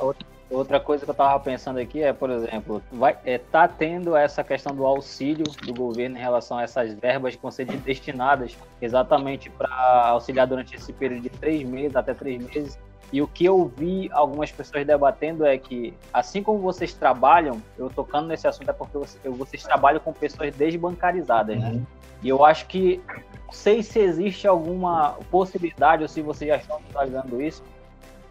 outra 0.50 0.80
coisa 0.80 1.04
que 1.04 1.10
eu 1.10 1.12
estava 1.12 1.38
pensando 1.40 1.78
aqui 1.78 2.02
é, 2.02 2.12
por 2.12 2.30
exemplo, 2.30 2.82
vai 2.90 3.16
é, 3.24 3.38
tá 3.38 3.68
tendo 3.68 4.16
essa 4.16 4.42
questão 4.42 4.74
do 4.74 4.86
auxílio 4.86 5.44
do 5.64 5.74
governo 5.74 6.16
em 6.16 6.20
relação 6.20 6.58
a 6.58 6.62
essas 6.62 6.94
verbas 6.94 7.36
que 7.36 7.42
vão 7.42 7.50
ser 7.50 7.66
destinadas 7.66 8.56
exatamente 8.80 9.50
para 9.50 10.08
auxiliar 10.08 10.46
durante 10.46 10.74
esse 10.74 10.92
período 10.92 11.22
de 11.22 11.30
três 11.30 11.62
meses 11.62 11.96
até 11.96 12.14
três 12.14 12.42
meses 12.42 12.78
e 13.12 13.22
o 13.22 13.26
que 13.26 13.44
eu 13.44 13.70
vi 13.76 14.10
algumas 14.12 14.50
pessoas 14.50 14.84
debatendo 14.84 15.44
é 15.44 15.56
que, 15.56 15.94
assim 16.12 16.42
como 16.42 16.58
vocês 16.58 16.92
trabalham, 16.92 17.62
eu 17.78 17.88
tocando 17.88 18.26
nesse 18.26 18.48
assunto 18.48 18.68
é 18.68 18.72
porque 18.72 18.98
vocês 19.24 19.62
trabalham 19.62 20.00
com 20.00 20.12
pessoas 20.12 20.54
desbancarizadas, 20.54 21.58
né? 21.58 21.70
Uhum. 21.70 21.86
E 22.22 22.28
eu 22.28 22.44
acho 22.44 22.66
que, 22.66 23.00
não 23.46 23.52
sei 23.52 23.82
se 23.82 24.00
existe 24.00 24.48
alguma 24.48 25.16
possibilidade, 25.30 26.02
ou 26.02 26.08
se 26.08 26.20
vocês 26.20 26.48
já 26.48 26.56
estão 26.56 26.80
trabalhando 26.90 27.40
isso, 27.40 27.62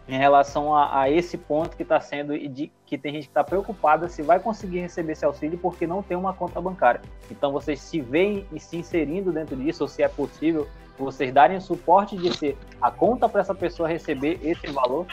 em 0.08 0.18
relação 0.18 0.74
a, 0.74 1.00
a 1.00 1.10
esse 1.10 1.36
ponto 1.36 1.76
que 1.76 1.82
está 1.82 1.98
sendo 1.98 2.34
e 2.34 2.46
de 2.46 2.70
que 2.84 2.96
tem 2.96 3.12
gente 3.12 3.24
que 3.24 3.30
está 3.30 3.42
preocupada 3.42 4.08
se 4.08 4.22
vai 4.22 4.38
conseguir 4.38 4.78
receber 4.78 5.12
esse 5.12 5.24
auxílio 5.24 5.58
porque 5.58 5.86
não 5.86 6.02
tem 6.02 6.16
uma 6.16 6.32
conta 6.32 6.60
bancária. 6.60 7.00
Então 7.30 7.50
vocês 7.50 7.80
se 7.80 8.00
veem 8.00 8.46
e 8.52 8.60
se 8.60 8.76
inserindo 8.76 9.32
dentro 9.32 9.56
disso, 9.56 9.82
ou 9.82 9.88
se 9.88 10.02
é 10.02 10.08
possível 10.08 10.68
vocês 11.02 11.32
darem 11.32 11.60
suporte 11.60 12.16
de 12.16 12.36
ser 12.36 12.56
a 12.80 12.90
conta 12.90 13.28
para 13.28 13.40
essa 13.40 13.54
pessoa 13.54 13.88
receber 13.88 14.38
esse 14.42 14.66
valor? 14.68 15.06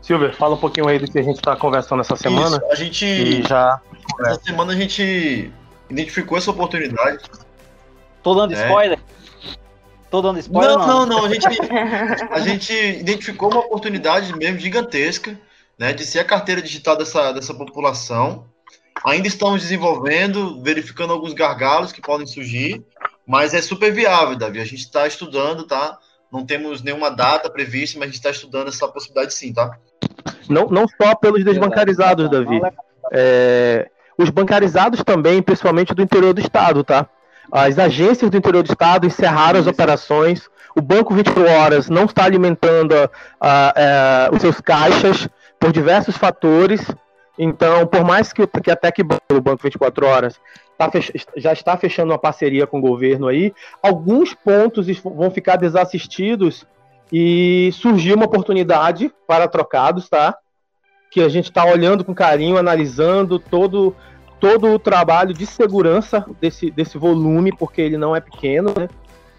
Silver, 0.00 0.34
fala 0.34 0.56
um 0.56 0.58
pouquinho 0.58 0.88
aí 0.88 0.98
do 0.98 1.10
que 1.10 1.18
a 1.18 1.22
gente 1.22 1.36
está 1.36 1.56
conversando 1.56 2.00
essa 2.00 2.16
semana. 2.16 2.56
Isso, 2.56 2.72
a 2.72 2.74
gente 2.74 3.42
já 3.42 3.80
essa 4.26 4.40
semana 4.42 4.72
a 4.72 4.76
gente 4.76 5.52
identificou 5.88 6.36
essa 6.36 6.50
oportunidade. 6.50 7.22
Tô 8.22 8.34
dando 8.34 8.54
é. 8.54 8.66
spoiler. 8.66 8.98
Tô 10.10 10.20
dando 10.20 10.38
spoiler. 10.38 10.76
Não, 10.76 10.86
não, 10.86 11.06
não. 11.06 11.24
A 11.24 11.28
gente, 11.28 11.46
a 12.30 12.40
gente 12.40 12.72
identificou 12.72 13.50
uma 13.50 13.60
oportunidade 13.60 14.34
mesmo 14.36 14.58
gigantesca, 14.58 15.38
né, 15.78 15.92
de 15.92 16.04
ser 16.04 16.18
a 16.18 16.24
carteira 16.24 16.60
digital 16.60 16.96
dessa, 16.96 17.32
dessa 17.32 17.54
população. 17.54 18.46
Ainda 19.04 19.26
estamos 19.26 19.62
desenvolvendo, 19.62 20.62
verificando 20.62 21.12
alguns 21.12 21.32
gargalos 21.32 21.92
que 21.92 22.00
podem 22.00 22.26
surgir, 22.26 22.84
mas 23.26 23.54
é 23.54 23.62
super 23.62 23.92
viável, 23.92 24.36
Davi. 24.36 24.60
A 24.60 24.64
gente 24.64 24.80
está 24.80 25.06
estudando, 25.06 25.64
tá? 25.64 25.98
Não 26.32 26.44
temos 26.44 26.82
nenhuma 26.82 27.10
data 27.10 27.50
prevista, 27.50 27.98
mas 27.98 28.04
a 28.04 28.10
gente 28.10 28.18
está 28.18 28.30
estudando 28.30 28.68
essa 28.68 28.88
possibilidade 28.88 29.34
sim, 29.34 29.52
tá? 29.52 29.76
Não, 30.48 30.66
não 30.66 30.86
só 30.88 31.14
pelos 31.14 31.44
desbancarizados, 31.44 32.30
Davi. 32.30 32.60
É, 33.12 33.88
os 34.16 34.30
bancarizados 34.30 35.02
também, 35.04 35.42
principalmente 35.42 35.94
do 35.94 36.02
interior 36.02 36.32
do 36.32 36.40
estado, 36.40 36.82
tá? 36.82 37.06
As 37.50 37.78
agências 37.78 38.30
do 38.30 38.36
interior 38.36 38.62
do 38.62 38.70
estado 38.70 39.06
encerraram 39.06 39.60
as 39.60 39.66
operações. 39.66 40.48
O 40.74 40.80
Banco 40.80 41.14
24 41.14 41.52
Horas 41.52 41.88
não 41.90 42.04
está 42.04 42.24
alimentando 42.24 42.94
a, 42.94 43.10
a, 43.38 43.68
a, 43.68 43.72
é, 43.76 44.30
os 44.34 44.40
seus 44.40 44.60
caixas 44.60 45.28
por 45.60 45.70
diversos 45.70 46.16
fatores. 46.16 46.80
Então, 47.38 47.86
por 47.86 48.04
mais 48.04 48.32
que, 48.32 48.46
que 48.46 48.70
até 48.70 48.90
que 48.90 49.02
o 49.02 49.40
Banco 49.40 49.62
24 49.62 50.06
Horas 50.06 50.40
tá 50.86 50.92
fech... 50.92 51.12
já 51.36 51.52
está 51.52 51.76
fechando 51.76 52.12
uma 52.12 52.18
parceria 52.18 52.66
com 52.66 52.78
o 52.78 52.82
governo 52.82 53.28
aí, 53.28 53.52
alguns 53.82 54.34
pontos 54.34 54.86
vão 55.00 55.30
ficar 55.30 55.56
desassistidos 55.56 56.66
e 57.12 57.70
surgiu 57.72 58.16
uma 58.16 58.24
oportunidade 58.24 59.12
para 59.26 59.46
trocados, 59.46 60.08
tá? 60.08 60.36
Que 61.10 61.20
a 61.20 61.28
gente 61.28 61.44
está 61.44 61.64
olhando 61.64 62.04
com 62.04 62.14
carinho, 62.14 62.56
analisando 62.56 63.38
todo, 63.38 63.94
todo 64.40 64.68
o 64.68 64.78
trabalho 64.78 65.34
de 65.34 65.44
segurança 65.44 66.24
desse, 66.40 66.70
desse 66.70 66.96
volume, 66.96 67.54
porque 67.54 67.82
ele 67.82 67.98
não 67.98 68.16
é 68.16 68.20
pequeno, 68.20 68.72
né? 68.76 68.88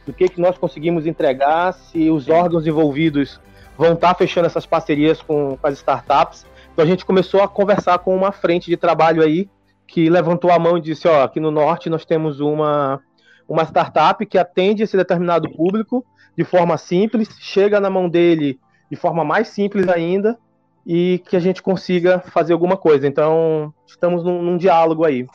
Do 0.05 0.13
que, 0.13 0.29
que 0.29 0.39
nós 0.39 0.57
conseguimos 0.57 1.07
entregar, 1.07 1.73
se 1.73 2.11
os 2.11 2.29
órgãos 2.29 2.67
envolvidos 2.67 3.39
vão 3.75 3.93
estar 3.93 4.09
tá 4.09 4.15
fechando 4.15 4.45
essas 4.45 4.65
parcerias 4.65 5.21
com, 5.21 5.57
com 5.59 5.67
as 5.67 5.75
startups. 5.75 6.45
Então 6.71 6.85
a 6.85 6.87
gente 6.87 7.05
começou 7.05 7.41
a 7.41 7.47
conversar 7.47 7.97
com 7.99 8.15
uma 8.15 8.31
frente 8.31 8.69
de 8.69 8.77
trabalho 8.77 9.23
aí 9.23 9.49
que 9.93 10.09
levantou 10.09 10.51
a 10.51 10.57
mão 10.57 10.75
e 10.75 10.81
disse: 10.81 11.07
Ó, 11.07 11.21
aqui 11.21 11.39
no 11.39 11.51
norte 11.51 11.87
nós 11.87 12.03
temos 12.03 12.39
uma, 12.39 12.99
uma 13.47 13.61
startup 13.63 14.25
que 14.25 14.39
atende 14.39 14.81
esse 14.81 14.97
determinado 14.97 15.47
público 15.51 16.03
de 16.35 16.43
forma 16.43 16.79
simples, 16.79 17.29
chega 17.39 17.79
na 17.79 17.91
mão 17.91 18.09
dele 18.09 18.59
de 18.89 18.95
forma 18.95 19.23
mais 19.23 19.49
simples 19.49 19.87
ainda 19.87 20.35
e 20.83 21.21
que 21.29 21.35
a 21.35 21.39
gente 21.39 21.61
consiga 21.61 22.19
fazer 22.19 22.53
alguma 22.53 22.75
coisa. 22.75 23.05
Então, 23.05 23.71
estamos 23.85 24.23
num, 24.23 24.41
num 24.41 24.57
diálogo 24.57 25.05
aí. 25.05 25.27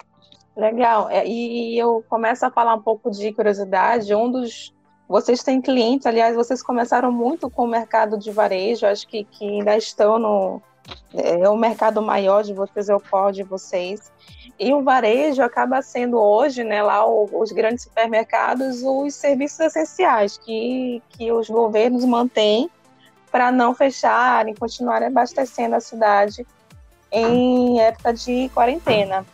Legal. 0.56 1.08
É, 1.08 1.24
e 1.24 1.78
eu 1.78 2.04
começo 2.08 2.44
a 2.44 2.50
falar 2.50 2.74
um 2.74 2.82
pouco 2.82 3.12
de 3.12 3.32
curiosidade. 3.32 4.12
Um 4.12 4.28
dos. 4.28 4.74
Vocês 5.08 5.44
têm 5.44 5.60
clientes, 5.60 6.04
aliás, 6.04 6.34
vocês 6.34 6.64
começaram 6.64 7.12
muito 7.12 7.48
com 7.48 7.62
o 7.62 7.68
mercado 7.68 8.18
de 8.18 8.30
varejo, 8.32 8.84
acho 8.84 9.06
que, 9.06 9.22
que 9.22 9.48
ainda 9.48 9.76
estão 9.76 10.18
no. 10.18 10.60
É, 11.14 11.42
é 11.42 11.48
o 11.48 11.56
mercado 11.56 12.02
maior 12.02 12.42
de 12.42 12.52
vocês, 12.52 12.88
é 12.88 12.96
o 12.96 13.00
core 13.00 13.36
de 13.36 13.42
vocês. 13.44 14.12
E 14.58 14.72
o 14.72 14.82
varejo 14.82 15.40
acaba 15.40 15.80
sendo 15.82 16.18
hoje, 16.18 16.64
né, 16.64 16.82
lá 16.82 17.06
os 17.06 17.52
grandes 17.52 17.84
supermercados, 17.84 18.82
os 18.82 19.14
serviços 19.14 19.60
essenciais 19.60 20.36
que, 20.36 21.00
que 21.10 21.30
os 21.30 21.48
governos 21.48 22.04
mantêm 22.04 22.68
para 23.30 23.52
não 23.52 23.72
fecharem, 23.72 24.54
continuarem 24.54 25.08
abastecendo 25.08 25.76
a 25.76 25.80
cidade 25.80 26.44
em 27.12 27.80
época 27.80 28.12
de 28.12 28.50
quarentena. 28.52 29.24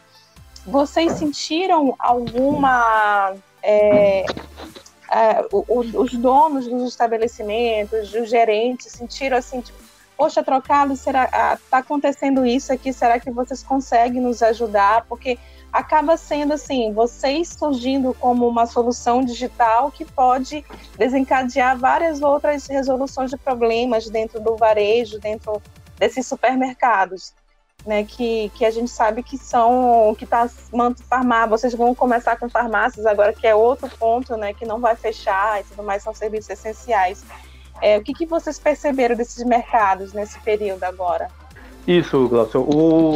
vocês 0.66 1.12
sentiram 1.12 1.94
alguma. 1.98 3.34
É, 3.62 4.26
é, 5.10 5.46
os 5.50 6.12
donos 6.14 6.66
dos 6.66 6.88
estabelecimentos, 6.88 8.12
os 8.12 8.28
gerentes, 8.28 8.92
sentiram 8.92 9.38
assim, 9.38 9.60
tipo, 9.60 9.83
poxa, 10.16 10.42
trocado, 10.42 10.96
será 10.96 11.28
ah, 11.32 11.58
tá 11.70 11.78
acontecendo 11.78 12.46
isso 12.46 12.72
aqui? 12.72 12.92
Será 12.92 13.18
que 13.18 13.30
vocês 13.30 13.62
conseguem 13.62 14.20
nos 14.20 14.42
ajudar? 14.42 15.04
Porque 15.06 15.38
acaba 15.72 16.16
sendo 16.16 16.52
assim, 16.52 16.92
vocês 16.92 17.48
surgindo 17.48 18.14
como 18.14 18.46
uma 18.46 18.64
solução 18.64 19.24
digital 19.24 19.90
que 19.90 20.04
pode 20.04 20.64
desencadear 20.96 21.76
várias 21.76 22.22
outras 22.22 22.66
resoluções 22.68 23.30
de 23.30 23.36
problemas 23.36 24.08
dentro 24.08 24.40
do 24.40 24.56
varejo, 24.56 25.18
dentro 25.18 25.60
desses 25.98 26.26
supermercados. 26.26 27.34
Né, 27.84 28.02
que, 28.02 28.50
que 28.54 28.64
a 28.64 28.70
gente 28.70 28.90
sabe 28.90 29.22
que 29.22 29.36
são 29.36 30.16
que 30.18 30.24
tá 30.24 30.48
farmácia, 31.06 31.48
vocês 31.48 31.74
vão 31.74 31.94
começar 31.94 32.34
com 32.38 32.48
farmácias 32.48 33.04
agora 33.04 33.34
que 33.34 33.46
é 33.46 33.54
outro 33.54 33.90
ponto, 33.98 34.38
né, 34.38 34.54
que 34.54 34.64
não 34.64 34.80
vai 34.80 34.96
fechar 34.96 35.60
e 35.60 35.64
tudo 35.64 35.82
mais 35.82 36.02
são 36.02 36.14
serviços 36.14 36.48
essenciais. 36.48 37.22
É, 37.84 37.98
o 37.98 38.02
que, 38.02 38.14
que 38.14 38.24
vocês 38.24 38.58
perceberam 38.58 39.14
desses 39.14 39.44
mercados 39.44 40.14
nesse 40.14 40.40
período 40.40 40.84
agora? 40.84 41.28
Isso, 41.86 42.26
Glaucio. 42.30 42.62
O, 42.62 43.14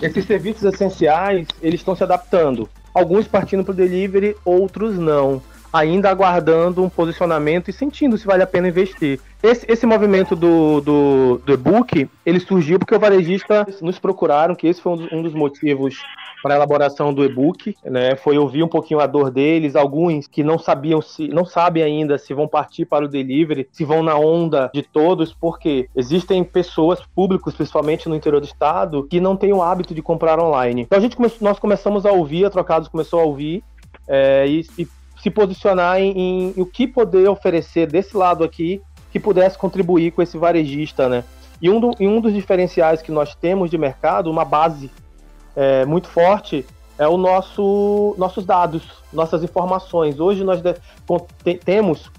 esses 0.00 0.24
serviços 0.24 0.64
essenciais, 0.64 1.46
eles 1.60 1.80
estão 1.80 1.94
se 1.94 2.02
adaptando. 2.02 2.66
Alguns 2.94 3.28
partindo 3.28 3.62
para 3.62 3.72
o 3.72 3.74
delivery, 3.74 4.34
outros 4.42 4.98
não. 4.98 5.42
Ainda 5.76 6.08
aguardando 6.08 6.82
um 6.82 6.88
posicionamento 6.88 7.68
e 7.68 7.72
sentindo 7.72 8.16
se 8.16 8.26
vale 8.26 8.42
a 8.42 8.46
pena 8.46 8.68
investir. 8.68 9.20
Esse, 9.42 9.66
esse 9.70 9.84
movimento 9.84 10.34
do, 10.34 10.80
do, 10.80 11.40
do 11.44 11.52
e-book, 11.52 12.08
ele 12.24 12.40
surgiu 12.40 12.78
porque 12.78 12.94
o 12.94 12.98
varejista 12.98 13.66
nos 13.82 13.98
procuraram, 13.98 14.54
que 14.54 14.66
esse 14.66 14.80
foi 14.80 14.92
um 14.92 14.96
dos, 14.96 15.12
um 15.12 15.22
dos 15.22 15.34
motivos 15.34 15.96
para 16.42 16.54
a 16.54 16.56
elaboração 16.56 17.12
do 17.12 17.24
e-book, 17.24 17.76
né? 17.84 18.16
Foi 18.16 18.38
ouvir 18.38 18.62
um 18.62 18.68
pouquinho 18.68 19.00
a 19.00 19.06
dor 19.06 19.30
deles, 19.30 19.76
alguns 19.76 20.26
que 20.26 20.42
não 20.42 20.58
sabiam 20.58 21.02
se 21.02 21.28
não 21.28 21.44
sabem 21.44 21.82
ainda 21.82 22.16
se 22.16 22.32
vão 22.32 22.48
partir 22.48 22.86
para 22.86 23.04
o 23.04 23.08
delivery, 23.08 23.68
se 23.70 23.84
vão 23.84 24.02
na 24.02 24.16
onda 24.16 24.70
de 24.72 24.82
todos, 24.82 25.34
porque 25.34 25.88
existem 25.94 26.42
pessoas 26.42 27.00
públicos, 27.14 27.54
principalmente 27.54 28.08
no 28.08 28.14
interior 28.14 28.40
do 28.40 28.46
estado, 28.46 29.06
que 29.10 29.20
não 29.20 29.36
têm 29.36 29.52
o 29.52 29.62
hábito 29.62 29.94
de 29.94 30.00
comprar 30.00 30.40
online. 30.40 30.82
Então 30.82 30.98
a 30.98 31.02
gente 31.02 31.16
nós 31.40 31.58
começamos 31.58 32.06
a 32.06 32.12
ouvir, 32.12 32.46
a 32.46 32.50
Trocados 32.50 32.88
começou 32.88 33.20
a 33.20 33.24
ouvir 33.24 33.62
é, 34.08 34.46
e, 34.46 34.64
e, 34.78 34.86
se 35.22 35.30
posicionar 35.30 36.00
em, 36.00 36.10
em, 36.10 36.54
o 36.56 36.66
que 36.66 36.86
poder 36.86 37.28
oferecer 37.28 37.86
desse 37.86 38.16
lado 38.16 38.44
aqui 38.44 38.82
que 39.10 39.18
pudesse 39.18 39.56
contribuir 39.56 40.12
com 40.12 40.22
esse 40.22 40.36
varejista, 40.36 41.08
né? 41.08 41.24
E 41.60 41.70
um, 41.70 41.80
do, 41.80 41.90
e 41.98 42.06
um 42.06 42.20
dos 42.20 42.34
diferenciais 42.34 43.00
que 43.00 43.10
nós 43.10 43.34
temos 43.34 43.70
de 43.70 43.78
mercado, 43.78 44.30
uma 44.30 44.44
base 44.44 44.90
é, 45.54 45.86
muito 45.86 46.08
forte 46.08 46.66
é 46.98 47.08
o 47.08 47.16
nosso 47.16 48.14
nossos 48.18 48.44
dados, 48.44 48.82
nossas 49.12 49.42
informações. 49.42 50.20
Hoje 50.20 50.44
nós 50.44 50.60
temos 51.64 52.10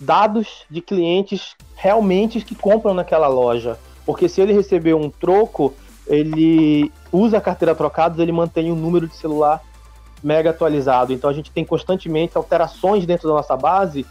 dados 0.00 0.64
de 0.70 0.80
clientes 0.80 1.54
realmente 1.74 2.40
que 2.40 2.54
compram 2.54 2.94
naquela 2.94 3.28
loja, 3.28 3.78
porque 4.04 4.28
se 4.28 4.40
ele 4.40 4.52
receber 4.52 4.94
um 4.94 5.10
troco, 5.10 5.74
ele 6.06 6.92
usa 7.10 7.38
a 7.38 7.40
carteira 7.40 7.74
trocados, 7.74 8.18
ele 8.18 8.32
mantém 8.32 8.70
o 8.70 8.76
número 8.76 9.06
de 9.06 9.16
celular 9.16 9.62
mega 10.26 10.50
atualizado. 10.50 11.12
Então 11.12 11.30
a 11.30 11.32
gente 11.32 11.50
tem 11.50 11.64
constantemente 11.64 12.36
alterações 12.36 13.06
dentro 13.06 13.28
da 13.28 13.34
nossa 13.34 13.56
base 13.56 14.04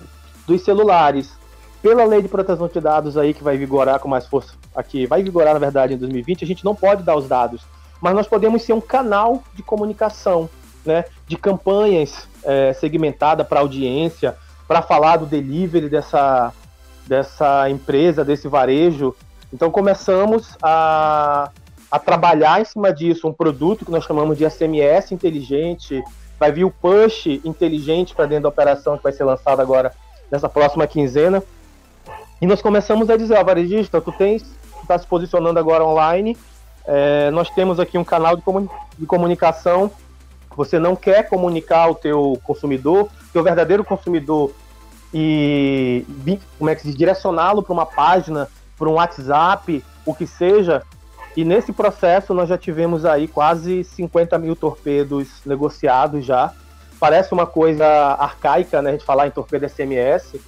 dos 0.48 0.62
celulares. 0.62 1.34
Pela 1.82 2.06
lei 2.06 2.22
de 2.22 2.28
proteção 2.28 2.68
de 2.68 2.80
dados 2.80 3.18
aí 3.18 3.34
que 3.34 3.44
vai 3.44 3.58
vigorar 3.58 4.00
com 4.00 4.08
mais 4.08 4.26
força 4.26 4.54
aqui, 4.76 5.06
vai 5.06 5.22
vigorar 5.22 5.54
na 5.54 5.60
verdade 5.60 5.94
em 5.94 5.98
2020, 5.98 6.44
a 6.44 6.48
gente 6.48 6.66
não 6.66 6.74
pode 6.74 7.04
dar 7.04 7.16
os 7.16 7.28
dados 7.28 7.62
mas 8.02 8.14
nós 8.14 8.28
podemos 8.28 8.62
ser 8.62 8.74
um 8.74 8.82
canal 8.82 9.44
de 9.54 9.64
comunicação, 9.64 10.50
né, 10.86 11.06
de 11.28 11.36
campanhas 11.36 12.28
é, 12.44 12.74
segmentada 12.74 13.44
para 13.44 13.60
audiência, 13.60 14.36
para 14.68 14.82
falar 14.82 15.18
do 15.18 15.26
delivery 15.26 15.90
dessa, 15.90 16.54
dessa 17.08 17.70
empresa, 17.70 18.24
desse 18.24 18.48
varejo. 18.48 19.16
Então 19.52 19.72
começamos 19.72 20.56
a, 20.62 21.50
a 21.92 22.00
trabalhar 22.00 22.62
em 22.62 22.66
cima 22.66 22.94
disso, 22.94 23.28
um 23.28 23.34
produto 23.34 23.86
que 23.86 23.92
nós 23.92 24.04
chamamos 24.04 24.38
de 24.38 24.50
SMS 24.50 25.12
inteligente, 25.12 26.04
vai 26.40 26.52
vir 26.52 26.66
o 26.66 26.72
push 26.72 27.28
inteligente 27.44 28.14
para 28.14 28.26
dentro 28.26 28.44
da 28.44 28.50
operação 28.50 28.98
que 28.98 29.04
vai 29.04 29.14
ser 29.14 29.24
lançado 29.24 29.62
agora 29.62 29.94
nessa 30.32 30.50
próxima 30.50 30.86
quinzena. 30.88 31.44
E 32.42 32.46
nós 32.46 32.62
começamos 32.62 33.10
a 33.10 33.18
dizer, 33.18 33.38
ó, 33.38 33.44
varejista, 33.44 34.02
tu 34.02 34.12
tens, 34.12 34.44
está 34.82 34.98
se 34.98 35.08
posicionando 35.08 35.60
agora 35.60 35.84
online, 35.84 36.38
é, 36.86 37.32
nós 37.32 37.50
temos 37.50 37.80
aqui 37.80 37.98
um 37.98 38.04
canal 38.04 38.36
de, 38.36 38.42
comuni 38.42 38.70
de 38.98 39.06
comunicação. 39.06 39.90
Você 40.56 40.80
não 40.80 40.96
quer 40.96 41.28
comunicar 41.28 41.84
ao 41.84 41.96
teu 41.96 42.40
consumidor, 42.44 43.10
teu 43.34 43.44
verdadeiro 43.44 43.84
consumidor, 43.84 44.52
e 45.14 46.06
como 46.58 46.70
é 46.70 46.76
que 46.76 46.82
se 46.82 46.94
direcioná-lo 46.94 47.64
para 47.64 47.74
uma 47.74 47.86
página, 47.86 48.50
para 48.78 48.90
um 48.90 48.94
WhatsApp, 48.94 49.84
o 50.06 50.14
que 50.14 50.28
seja. 50.28 50.84
E 51.36 51.44
nesse 51.44 51.74
processo 51.74 52.34
nós 52.34 52.50
já 52.50 52.58
tivemos 52.58 53.06
aí 53.06 53.28
quase 53.28 53.84
50 53.84 54.38
mil 54.38 54.56
torpedos 54.56 55.42
negociados 55.46 56.26
já. 56.26 56.54
Parece 57.00 57.34
uma 57.34 57.46
coisa 57.46 57.86
arcaica, 57.86 58.82
né, 58.82 58.90
a 58.90 58.94
gente 58.94 59.06
falar 59.06 59.28
em 59.28 59.32
torpedo 59.32 59.68
SMS, 59.68 60.40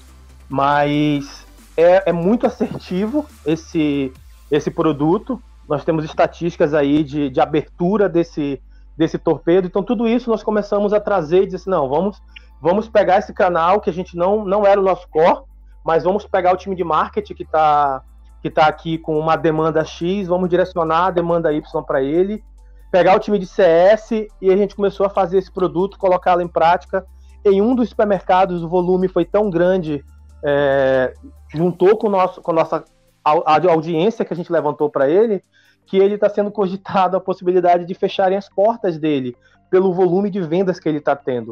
mas 0.48 1.46
é, 1.76 2.10
é 2.10 2.14
muito 2.14 2.48
assertivo 2.48 3.26
esse, 3.46 4.14
esse 4.50 4.72
produto 4.72 5.42
nós 5.68 5.84
temos 5.84 6.06
estatísticas 6.06 6.74
aí 6.74 7.04
de, 7.04 7.30
de 7.30 7.42
abertura 7.42 8.08
desse, 8.08 8.62
desse 8.96 9.18
torpedo. 9.18 9.68
Então, 9.68 9.84
tudo 9.84 10.08
isso 10.08 10.30
nós 10.30 10.42
começamos 10.42 10.94
a 10.94 11.00
trazer 11.00 11.44
e 11.44 11.46
dizer 11.46 11.58
assim, 11.58 11.70
não, 11.70 11.90
vamos, 11.90 12.22
vamos 12.62 12.88
pegar 12.88 13.18
esse 13.18 13.34
canal 13.34 13.82
que 13.82 13.90
a 13.90 13.94
gente 13.94 14.16
não, 14.16 14.46
não 14.46 14.66
era 14.66 14.80
o 14.80 14.84
nosso 14.84 15.08
core, 15.10 15.42
mas 15.84 16.04
vamos 16.06 16.26
pegar 16.26 16.54
o 16.54 16.58
time 16.58 16.76
de 16.76 16.84
marketing 16.84 17.34
que 17.34 17.44
está 17.44 18.02
que 18.42 18.50
tá 18.50 18.68
aqui 18.68 18.98
com 18.98 19.18
uma 19.18 19.36
demanda 19.36 19.84
X, 19.84 20.28
vamos 20.28 20.50
direcionar 20.50 21.08
a 21.08 21.12
demanda 21.12 21.52
Y 21.52 21.84
para 21.84 22.02
ele, 22.02 22.44
pegar 22.92 23.16
o 23.16 23.20
time 23.20 23.40
de 23.40 23.46
CS 23.46 24.12
e 24.42 24.52
a 24.52 24.58
gente 24.58 24.76
começou 24.76 25.06
a 25.06 25.10
fazer 25.10 25.38
esse 25.38 25.52
produto, 25.52 25.98
colocá-lo 25.98 26.42
em 26.42 26.48
prática. 26.48 27.06
Em 27.44 27.62
um 27.62 27.76
dos 27.76 27.90
supermercados, 27.90 28.64
o 28.64 28.70
volume 28.70 29.08
foi 29.08 29.26
tão 29.26 29.50
grande, 29.50 30.04
é, 30.44 31.14
juntou 31.54 31.98
com, 31.98 32.10
nosso, 32.10 32.42
com 32.42 32.52
a 32.52 32.56
nossa 32.56 32.86
audiência 33.24 34.24
que 34.24 34.34
a 34.34 34.36
gente 34.36 34.52
levantou 34.52 34.90
para 34.90 35.10
ele, 35.10 35.44
que 35.86 35.98
ele 35.98 36.16
está 36.16 36.30
sendo 36.30 36.52
cogitado 36.52 37.16
a 37.18 37.22
possibilidade 37.22 37.86
de 37.86 37.94
fecharem 37.94 38.38
as 38.38 38.50
portas 38.50 38.98
dele 38.98 39.36
pelo 39.70 39.94
volume 39.94 40.30
de 40.30 40.42
vendas 40.42 40.80
que 40.80 40.88
ele 40.88 41.00
está 41.00 41.16
tendo. 41.16 41.52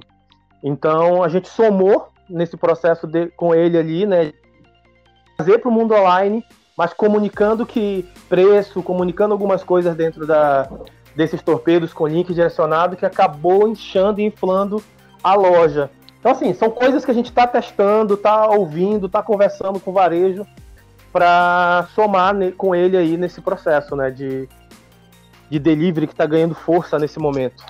Então 0.63 1.23
a 1.23 1.29
gente 1.29 1.47
somou 1.47 2.09
nesse 2.29 2.57
processo 2.57 3.05
de, 3.07 3.27
com 3.27 3.53
ele 3.53 3.77
ali, 3.77 4.05
né, 4.05 4.33
trazer 5.37 5.59
para 5.59 5.69
o 5.69 5.71
mundo 5.71 5.93
online, 5.93 6.43
mas 6.77 6.93
comunicando 6.93 7.65
que 7.65 8.07
preço, 8.27 8.83
comunicando 8.83 9.33
algumas 9.33 9.63
coisas 9.63 9.95
dentro 9.95 10.25
da, 10.25 10.69
desses 11.15 11.41
torpedos 11.41 11.93
com 11.93 12.07
link 12.07 12.33
direcionado 12.33 12.95
que 12.95 13.05
acabou 13.05 13.67
inchando 13.67 14.19
e 14.19 14.25
inflando 14.25 14.83
a 15.23 15.33
loja. 15.33 15.89
Então 16.19 16.31
assim, 16.31 16.53
são 16.53 16.69
coisas 16.69 17.05
que 17.05 17.11
a 17.11 17.13
gente 17.13 17.27
está 17.27 17.47
testando, 17.47 18.15
está 18.15 18.47
ouvindo, 18.47 19.05
está 19.05 19.21
conversando 19.21 19.79
com 19.79 19.91
o 19.91 19.93
varejo 19.93 20.45
para 21.11 21.87
somar 21.95 22.35
com 22.57 22.75
ele 22.75 22.97
aí 22.97 23.15
nesse 23.15 23.39
processo, 23.39 23.95
né, 23.95 24.11
de, 24.11 24.49
de 25.49 25.59
delivery 25.59 26.07
que 26.07 26.13
está 26.13 26.25
ganhando 26.25 26.53
força 26.53 26.99
nesse 26.99 27.19
momento. 27.19 27.63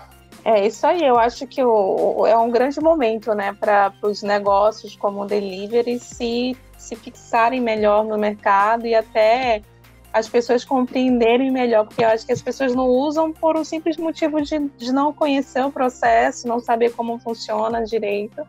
É 0.46 0.64
isso 0.64 0.86
aí, 0.86 1.04
eu 1.04 1.18
acho 1.18 1.48
que 1.48 1.64
o, 1.64 2.28
é 2.28 2.38
um 2.38 2.52
grande 2.52 2.80
momento, 2.80 3.34
né, 3.34 3.52
para 3.60 3.92
os 4.04 4.22
negócios 4.22 4.96
como 4.96 5.24
o 5.24 5.26
delivery 5.26 5.98
se, 5.98 6.56
se 6.78 6.96
fixarem 6.96 7.60
melhor 7.60 8.06
no 8.06 8.16
mercado 8.16 8.86
e 8.86 8.94
até 8.94 9.64
as 10.14 10.30
pessoas 10.30 10.64
compreenderem 10.64 11.50
melhor, 11.50 11.88
porque 11.88 12.04
eu 12.04 12.10
acho 12.10 12.28
que 12.28 12.32
as 12.32 12.44
pessoas 12.44 12.76
não 12.76 12.88
usam 12.88 13.34
por 13.34 13.58
um 13.58 13.64
simples 13.64 13.98
motivo 13.98 14.40
de, 14.40 14.60
de 14.78 14.94
não 14.94 15.12
conhecer 15.12 15.66
o 15.66 15.72
processo, 15.72 16.48
não 16.48 16.60
saber 16.60 16.94
como 16.94 17.18
funciona 17.18 17.84
direito 17.84 18.46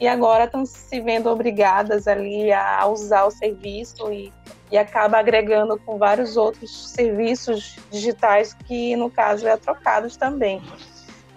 e 0.00 0.06
agora 0.06 0.44
estão 0.44 0.64
se 0.64 1.00
vendo 1.00 1.28
obrigadas 1.28 2.06
ali 2.06 2.52
a 2.52 2.86
usar 2.86 3.24
o 3.24 3.32
serviço 3.32 4.12
e, 4.12 4.32
e 4.70 4.78
acaba 4.78 5.18
agregando 5.18 5.76
com 5.80 5.98
vários 5.98 6.36
outros 6.36 6.90
serviços 6.90 7.76
digitais 7.90 8.54
que 8.54 8.94
no 8.94 9.10
caso 9.10 9.46
é 9.46 9.56
trocados 9.56 10.16
também. 10.16 10.62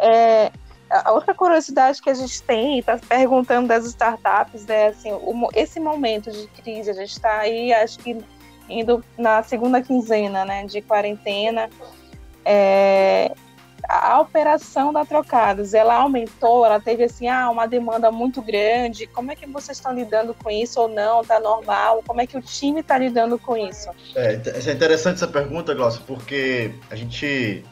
É, 0.06 0.52
a 0.90 1.12
outra 1.12 1.34
curiosidade 1.34 2.02
que 2.02 2.10
a 2.10 2.14
gente 2.14 2.42
tem, 2.44 2.80
está 2.80 2.98
perguntando 2.98 3.68
das 3.68 3.86
startups, 3.86 4.70
é 4.70 4.88
assim, 4.88 5.12
o, 5.12 5.50
esse 5.54 5.80
momento 5.80 6.32
de 6.32 6.48
crise, 6.48 6.92
a 6.92 6.94
gente 6.94 7.12
está 7.12 7.40
aí, 7.40 7.74
acho 7.74 8.00
que 8.00 8.18
indo 8.70 9.04
na 9.18 9.42
segunda 9.44 9.82
quinzena, 9.82 10.46
né, 10.46 10.66
de 10.66 10.82
quarentena, 10.82 11.70
é, 12.44 13.32
a 13.88 14.20
operação 14.20 14.92
da 14.92 15.06
Trocados, 15.06 15.74
ela 15.74 15.96
aumentou, 15.96 16.66
ela 16.66 16.80
teve 16.80 17.04
assim, 17.04 17.28
ah, 17.28 17.50
uma 17.50 17.68
demanda 17.68 18.12
muito 18.12 18.42
grande. 18.42 19.08
Como 19.08 19.32
é 19.32 19.36
que 19.36 19.46
vocês 19.48 19.78
estão 19.78 19.94
lidando 19.94 20.34
com 20.34 20.50
isso 20.50 20.80
ou 20.82 20.88
não? 20.88 21.22
Está 21.22 21.40
normal? 21.40 22.04
Como 22.06 22.20
é 22.20 22.26
que 22.26 22.38
o 22.38 22.42
time 22.42 22.80
está 22.80 22.98
lidando 22.98 23.38
com 23.38 23.56
isso? 23.56 23.90
É, 24.16 24.42
é 24.44 24.72
interessante 24.72 25.18
essa 25.18 25.28
pergunta, 25.28 25.74
Glaucio, 25.74 26.02
porque 26.08 26.74
a 26.90 26.96
gente 26.96 27.64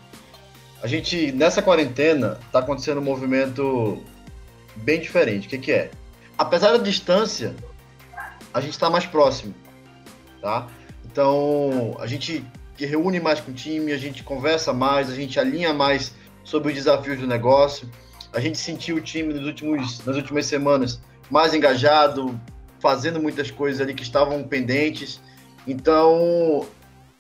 a 0.84 0.88
gente, 0.88 1.32
nessa 1.32 1.62
quarentena, 1.62 2.38
está 2.46 2.60
acontecendo 2.60 3.00
um 3.00 3.04
movimento 3.04 4.04
bem 4.76 5.00
diferente. 5.00 5.48
O 5.48 5.50
que, 5.50 5.58
que 5.58 5.72
é? 5.72 5.90
Apesar 6.38 6.74
da 6.74 6.78
distância, 6.78 7.56
a 8.54 8.60
gente 8.60 8.74
está 8.74 8.90
mais 8.90 9.06
próximo, 9.06 9.56
tá? 10.42 10.68
Então, 11.06 11.96
a 12.02 12.06
gente 12.06 12.44
reúne 12.78 13.22
mais 13.22 13.40
com 13.40 13.52
o 13.52 13.54
time, 13.54 13.94
a 13.94 13.98
gente 13.98 14.24
conversa 14.24 14.74
mais, 14.74 15.10
a 15.10 15.16
gente 15.16 15.40
alinha 15.40 15.74
mais 15.74 16.14
sobre 16.44 16.68
os 16.68 16.76
desafios 16.76 17.18
do 17.18 17.26
negócio. 17.26 17.90
A 18.34 18.42
gente 18.42 18.58
sentiu 18.58 18.98
o 18.98 19.02
time 19.02 19.34
nos 19.34 19.46
últimos, 19.46 20.04
nas 20.06 20.18
últimas 20.18 20.48
semanas 20.48 21.00
mais 21.30 21.54
engajado, 21.54 22.38
fazendo 22.82 23.22
muitas 23.22 23.50
coisas 23.50 23.80
ali 23.80 23.94
que 23.94 24.04
estavam 24.04 24.44
pendentes. 24.44 25.22
Então, 25.66 26.68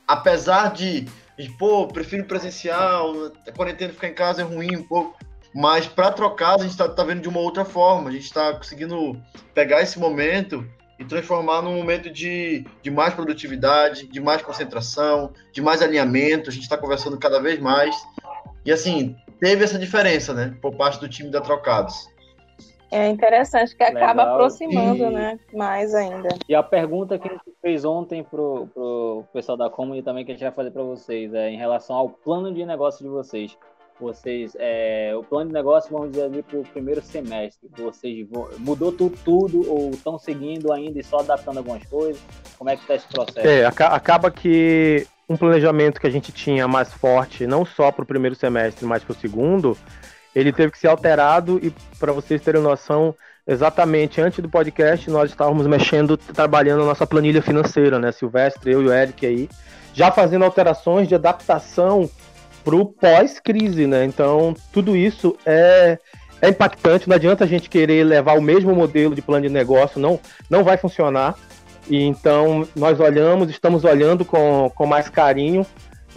apesar 0.05 0.73
de 0.73 1.07
e, 1.37 1.49
pô, 1.49 1.87
prefiro 1.87 2.25
presencial, 2.25 3.31
a 3.47 3.51
quarentena 3.51 3.93
ficar 3.93 4.07
em 4.07 4.13
casa 4.13 4.41
é 4.41 4.45
ruim 4.45 4.75
um 4.75 4.83
pouco. 4.83 5.17
Mas 5.53 5.85
para 5.85 6.11
trocar, 6.11 6.55
a 6.55 6.57
gente 6.59 6.71
está 6.71 6.89
tá 6.89 7.03
vendo 7.03 7.21
de 7.21 7.29
uma 7.29 7.39
outra 7.39 7.63
forma. 7.63 8.09
A 8.09 8.13
gente 8.13 8.25
está 8.25 8.53
conseguindo 8.53 9.21
pegar 9.53 9.81
esse 9.81 9.99
momento 9.99 10.67
e 10.99 11.05
transformar 11.05 11.61
num 11.61 11.75
momento 11.75 12.09
de, 12.09 12.65
de 12.81 12.89
mais 12.89 13.13
produtividade, 13.13 14.07
de 14.07 14.19
mais 14.19 14.41
concentração, 14.41 15.31
de 15.51 15.61
mais 15.61 15.81
alinhamento. 15.81 16.49
A 16.49 16.53
gente 16.53 16.63
está 16.63 16.77
conversando 16.77 17.17
cada 17.19 17.39
vez 17.39 17.59
mais. 17.59 17.95
E 18.65 18.71
assim, 18.71 19.15
teve 19.39 19.63
essa 19.63 19.77
diferença, 19.77 20.33
né, 20.33 20.55
por 20.61 20.75
parte 20.75 20.99
do 20.99 21.09
time 21.09 21.29
da 21.29 21.41
Trocados. 21.41 22.07
É 22.93 23.09
interessante 23.09 23.75
que 23.75 23.83
Legal. 23.83 24.03
acaba 24.03 24.33
aproximando, 24.33 25.05
e... 25.05 25.09
né? 25.09 25.39
Mais 25.51 25.95
ainda. 25.95 26.29
E 26.47 26.53
a 26.53 26.61
pergunta 26.61 27.17
que 27.17 27.27
a 27.27 27.31
gente 27.31 27.51
fez 27.59 27.83
ontem 27.83 28.23
pro, 28.23 28.67
pro 28.67 29.23
pessoal 29.33 29.57
da 29.57 29.67
Comunidade 29.67 30.05
também 30.05 30.23
que 30.23 30.31
a 30.31 30.35
gente 30.35 30.43
vai 30.43 30.51
fazer 30.51 30.69
para 30.69 30.83
vocês 30.83 31.33
é 31.33 31.49
em 31.49 31.57
relação 31.57 31.95
ao 31.95 32.07
plano 32.07 32.53
de 32.53 32.63
negócio 32.63 33.03
de 33.03 33.09
vocês. 33.09 33.57
Vocês, 33.99 34.55
é, 34.59 35.11
o 35.15 35.23
plano 35.23 35.47
de 35.47 35.53
negócio, 35.53 35.91
vamos 35.91 36.11
dizer 36.11 36.25
ali 36.25 36.43
para 36.43 36.59
o 36.59 36.63
primeiro 36.63 37.01
semestre, 37.01 37.67
vocês 37.75 38.27
vão, 38.29 38.49
mudou 38.59 38.91
tudo, 38.91 39.17
tudo 39.23 39.71
ou 39.71 39.89
estão 39.89 40.19
seguindo 40.19 40.71
ainda 40.71 40.99
e 40.99 41.03
só 41.03 41.19
adaptando 41.19 41.57
algumas 41.57 41.83
coisas? 41.85 42.21
Como 42.57 42.69
é 42.69 42.75
que 42.75 42.81
está 42.83 42.95
esse 42.95 43.07
processo? 43.07 43.47
É, 43.47 43.65
acaba 43.65 44.29
que 44.29 45.07
um 45.27 45.37
planejamento 45.37 45.99
que 45.99 46.07
a 46.07 46.11
gente 46.11 46.31
tinha 46.31 46.67
mais 46.67 46.93
forte, 46.93 47.47
não 47.47 47.65
só 47.65 47.91
para 47.91 48.03
o 48.03 48.05
primeiro 48.05 48.35
semestre, 48.35 48.85
mas 48.85 49.03
para 49.03 49.13
o 49.13 49.15
segundo, 49.15 49.77
ele 50.35 50.51
teve 50.51 50.71
que 50.71 50.79
ser 50.79 50.87
alterado 50.87 51.59
e 51.61 51.73
para 51.99 52.11
vocês 52.11 52.41
terem 52.41 52.61
noção, 52.61 53.15
exatamente 53.47 54.21
antes 54.21 54.39
do 54.39 54.49
podcast 54.49 55.09
nós 55.09 55.29
estávamos 55.29 55.67
mexendo, 55.67 56.17
trabalhando 56.17 56.83
a 56.83 56.85
nossa 56.85 57.05
planilha 57.05 57.41
financeira, 57.41 57.99
né? 57.99 58.11
Silvestre, 58.11 58.71
eu 58.71 58.81
e 58.81 58.87
o 58.87 58.93
Eric 58.93 59.25
aí, 59.25 59.49
já 59.93 60.11
fazendo 60.11 60.45
alterações 60.45 61.07
de 61.07 61.15
adaptação 61.15 62.09
para 62.63 62.75
o 62.75 62.85
pós-crise, 62.85 63.85
né? 63.85 64.05
Então 64.05 64.55
tudo 64.71 64.95
isso 64.95 65.37
é 65.45 65.97
é 66.43 66.49
impactante, 66.49 67.07
não 67.07 67.15
adianta 67.15 67.45
a 67.45 67.47
gente 67.47 67.69
querer 67.69 68.03
levar 68.03 68.37
o 68.37 68.41
mesmo 68.41 68.75
modelo 68.75 69.15
de 69.15 69.21
plano 69.21 69.47
de 69.47 69.53
negócio, 69.53 69.97
não, 69.97 70.19
não 70.49 70.61
vai 70.61 70.75
funcionar. 70.75 71.35
E 71.89 72.03
então 72.03 72.67
nós 72.75 72.99
olhamos, 72.99 73.49
estamos 73.49 73.85
olhando 73.85 74.25
com, 74.25 74.69
com 74.75 74.85
mais 74.85 75.07
carinho 75.07 75.65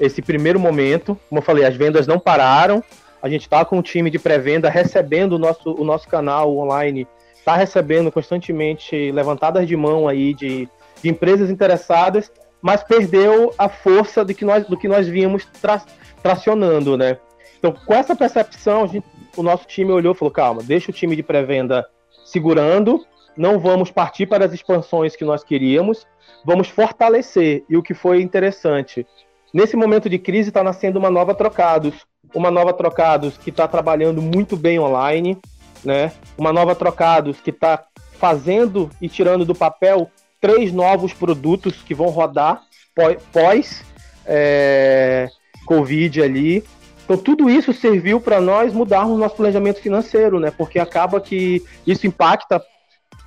esse 0.00 0.20
primeiro 0.20 0.58
momento. 0.58 1.16
Como 1.28 1.38
eu 1.38 1.44
falei, 1.44 1.64
as 1.64 1.76
vendas 1.76 2.08
não 2.08 2.18
pararam, 2.18 2.82
a 3.26 3.28
gente 3.28 3.42
está 3.42 3.64
com 3.64 3.78
o 3.78 3.82
time 3.82 4.08
de 4.08 4.20
pré-venda 4.20 4.70
recebendo 4.70 5.32
o 5.32 5.38
nosso, 5.38 5.72
o 5.72 5.84
nosso 5.84 6.06
canal 6.06 6.56
online, 6.56 7.08
está 7.36 7.56
recebendo 7.56 8.10
constantemente 8.12 9.10
levantadas 9.10 9.66
de 9.66 9.76
mão 9.76 10.06
aí 10.06 10.32
de, 10.32 10.68
de 11.02 11.08
empresas 11.08 11.50
interessadas, 11.50 12.30
mas 12.62 12.84
perdeu 12.84 13.52
a 13.58 13.68
força 13.68 14.24
do 14.24 14.32
que 14.32 14.44
nós, 14.44 14.64
do 14.66 14.76
que 14.76 14.86
nós 14.86 15.08
vínhamos 15.08 15.44
tra, 15.60 15.82
tracionando, 16.22 16.96
né? 16.96 17.18
Então, 17.58 17.72
com 17.72 17.94
essa 17.94 18.14
percepção, 18.14 18.86
gente, 18.86 19.06
o 19.36 19.42
nosso 19.42 19.66
time 19.66 19.90
olhou 19.90 20.14
e 20.14 20.16
falou: 20.16 20.32
calma, 20.32 20.62
deixa 20.62 20.92
o 20.92 20.94
time 20.94 21.16
de 21.16 21.22
pré-venda 21.22 21.84
segurando, 22.24 23.04
não 23.36 23.58
vamos 23.58 23.90
partir 23.90 24.26
para 24.26 24.44
as 24.44 24.52
expansões 24.52 25.16
que 25.16 25.24
nós 25.24 25.42
queríamos, 25.42 26.06
vamos 26.44 26.68
fortalecer. 26.68 27.64
E 27.68 27.76
o 27.76 27.82
que 27.82 27.92
foi 27.92 28.22
interessante, 28.22 29.04
nesse 29.52 29.76
momento 29.76 30.08
de 30.08 30.16
crise 30.16 30.50
está 30.50 30.62
nascendo 30.62 30.98
uma 30.98 31.10
nova 31.10 31.34
Trocados, 31.34 32.06
uma 32.34 32.50
nova 32.50 32.72
Trocados 32.72 33.36
que 33.36 33.50
está 33.50 33.66
trabalhando 33.66 34.20
muito 34.20 34.56
bem 34.56 34.78
online, 34.78 35.38
né? 35.84 36.12
Uma 36.36 36.52
nova 36.52 36.74
Trocados 36.74 37.40
que 37.40 37.50
está 37.50 37.84
fazendo 38.18 38.90
e 39.00 39.08
tirando 39.08 39.44
do 39.44 39.54
papel 39.54 40.10
três 40.40 40.72
novos 40.72 41.12
produtos 41.12 41.82
que 41.82 41.94
vão 41.94 42.08
rodar 42.08 42.62
pós 43.32 43.84
é, 44.24 45.28
Covid 45.66 46.22
ali. 46.22 46.64
Então 47.04 47.16
tudo 47.16 47.48
isso 47.48 47.72
serviu 47.72 48.20
para 48.20 48.40
nós 48.40 48.72
mudarmos 48.72 49.18
nosso 49.18 49.36
planejamento 49.36 49.80
financeiro, 49.80 50.40
né? 50.40 50.50
Porque 50.50 50.78
acaba 50.78 51.20
que 51.20 51.62
isso 51.86 52.06
impacta, 52.06 52.62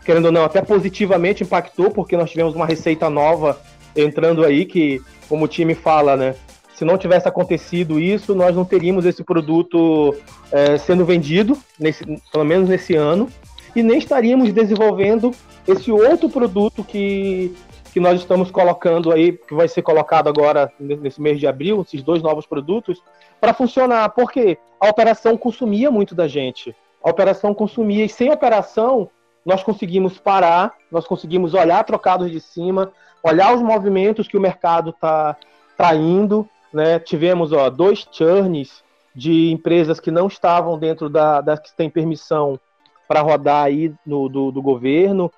querendo 0.03 0.25
ou 0.25 0.31
não, 0.31 0.43
até 0.43 0.61
positivamente 0.61 1.43
impactou, 1.43 1.89
porque 1.89 2.17
nós 2.17 2.29
tivemos 2.29 2.55
uma 2.55 2.65
receita 2.65 3.09
nova 3.09 3.59
entrando 3.95 4.45
aí 4.45 4.65
que, 4.65 5.01
como 5.27 5.45
o 5.45 5.47
time 5.47 5.73
fala, 5.75 6.17
né? 6.17 6.35
Se 6.79 6.85
não 6.85 6.97
tivesse 6.97 7.27
acontecido 7.27 7.99
isso, 7.99 8.33
nós 8.33 8.55
não 8.55 8.63
teríamos 8.63 9.05
esse 9.05 9.21
produto 9.21 10.15
é, 10.49 10.77
sendo 10.77 11.03
vendido, 11.03 11.57
nesse, 11.77 12.05
pelo 12.31 12.45
menos 12.45 12.69
nesse 12.69 12.95
ano, 12.95 13.27
e 13.75 13.83
nem 13.83 13.97
estaríamos 13.97 14.53
desenvolvendo 14.53 15.31
esse 15.67 15.91
outro 15.91 16.29
produto 16.29 16.81
que, 16.81 17.53
que 17.91 17.99
nós 17.99 18.21
estamos 18.21 18.49
colocando 18.49 19.11
aí, 19.11 19.33
que 19.33 19.53
vai 19.53 19.67
ser 19.67 19.81
colocado 19.81 20.29
agora 20.29 20.71
nesse 20.79 21.21
mês 21.21 21.37
de 21.37 21.47
abril, 21.47 21.81
esses 21.81 22.01
dois 22.01 22.21
novos 22.23 22.45
produtos, 22.45 23.03
para 23.41 23.53
funcionar. 23.53 24.07
Porque 24.11 24.57
a 24.79 24.87
operação 24.87 25.35
consumia 25.35 25.91
muito 25.91 26.15
da 26.15 26.29
gente. 26.29 26.73
A 27.03 27.09
operação 27.09 27.53
consumia, 27.53 28.05
e 28.05 28.09
sem 28.09 28.31
operação, 28.31 29.09
nós 29.45 29.61
conseguimos 29.61 30.17
parar, 30.17 30.75
nós 30.89 31.05
conseguimos 31.05 31.53
olhar 31.53 31.83
trocados 31.83 32.31
de 32.31 32.39
cima, 32.39 32.93
olhar 33.21 33.53
os 33.53 33.61
movimentos 33.61 34.29
que 34.29 34.37
o 34.37 34.41
mercado 34.41 34.91
está 34.91 35.35
tá 35.75 35.93
indo, 35.93 36.47
né? 36.73 36.99
Tivemos 36.99 37.51
ó, 37.51 37.69
dois 37.69 38.07
churns 38.11 38.83
de 39.15 39.51
empresas 39.51 39.99
que 39.99 40.11
não 40.11 40.27
estavam 40.27 40.77
dentro 40.77 41.09
da, 41.09 41.41
das 41.41 41.59
que 41.59 41.75
têm 41.75 41.89
permissão 41.89 42.59
para 43.07 43.21
rodar 43.21 43.65
aí 43.65 43.93
no, 44.05 44.29
do, 44.29 44.51
do 44.51 44.61
governo. 44.61 45.31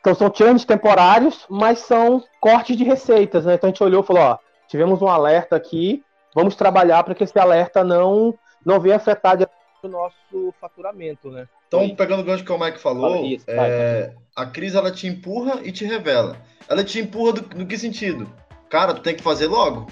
Então 0.00 0.14
são 0.14 0.32
churns 0.34 0.64
temporários, 0.64 1.44
mas 1.48 1.80
são 1.80 2.22
cortes 2.40 2.76
de 2.76 2.84
receitas. 2.84 3.44
Né? 3.44 3.54
Então 3.54 3.68
a 3.68 3.72
gente 3.72 3.82
olhou 3.82 4.02
e 4.02 4.06
falou: 4.06 4.22
ó, 4.22 4.38
tivemos 4.68 5.02
um 5.02 5.08
alerta 5.08 5.56
aqui, 5.56 6.02
vamos 6.34 6.54
trabalhar 6.56 7.02
para 7.02 7.14
que 7.14 7.24
esse 7.24 7.38
alerta 7.38 7.84
não, 7.84 8.34
não 8.64 8.80
venha 8.80 8.96
afetar 8.96 9.36
o 9.82 9.88
nosso 9.88 10.54
faturamento. 10.60 11.30
Né? 11.30 11.46
Então, 11.66 11.88
pegando 11.94 12.20
o 12.20 12.24
gancho 12.24 12.44
que 12.44 12.52
o 12.52 12.58
Mike 12.58 12.78
falou, 12.78 13.24
isso, 13.24 13.44
é, 13.48 14.14
a 14.34 14.46
crise 14.46 14.76
ela 14.76 14.90
te 14.90 15.06
empurra 15.06 15.60
e 15.62 15.72
te 15.72 15.84
revela. 15.84 16.36
Ela 16.68 16.84
te 16.84 17.00
empurra 17.00 17.34
do, 17.34 17.58
no 17.58 17.66
que 17.66 17.76
sentido? 17.76 18.32
Cara, 18.68 18.94
tu 18.94 19.02
tem 19.02 19.14
que 19.14 19.22
fazer 19.22 19.48
logo 19.48 19.86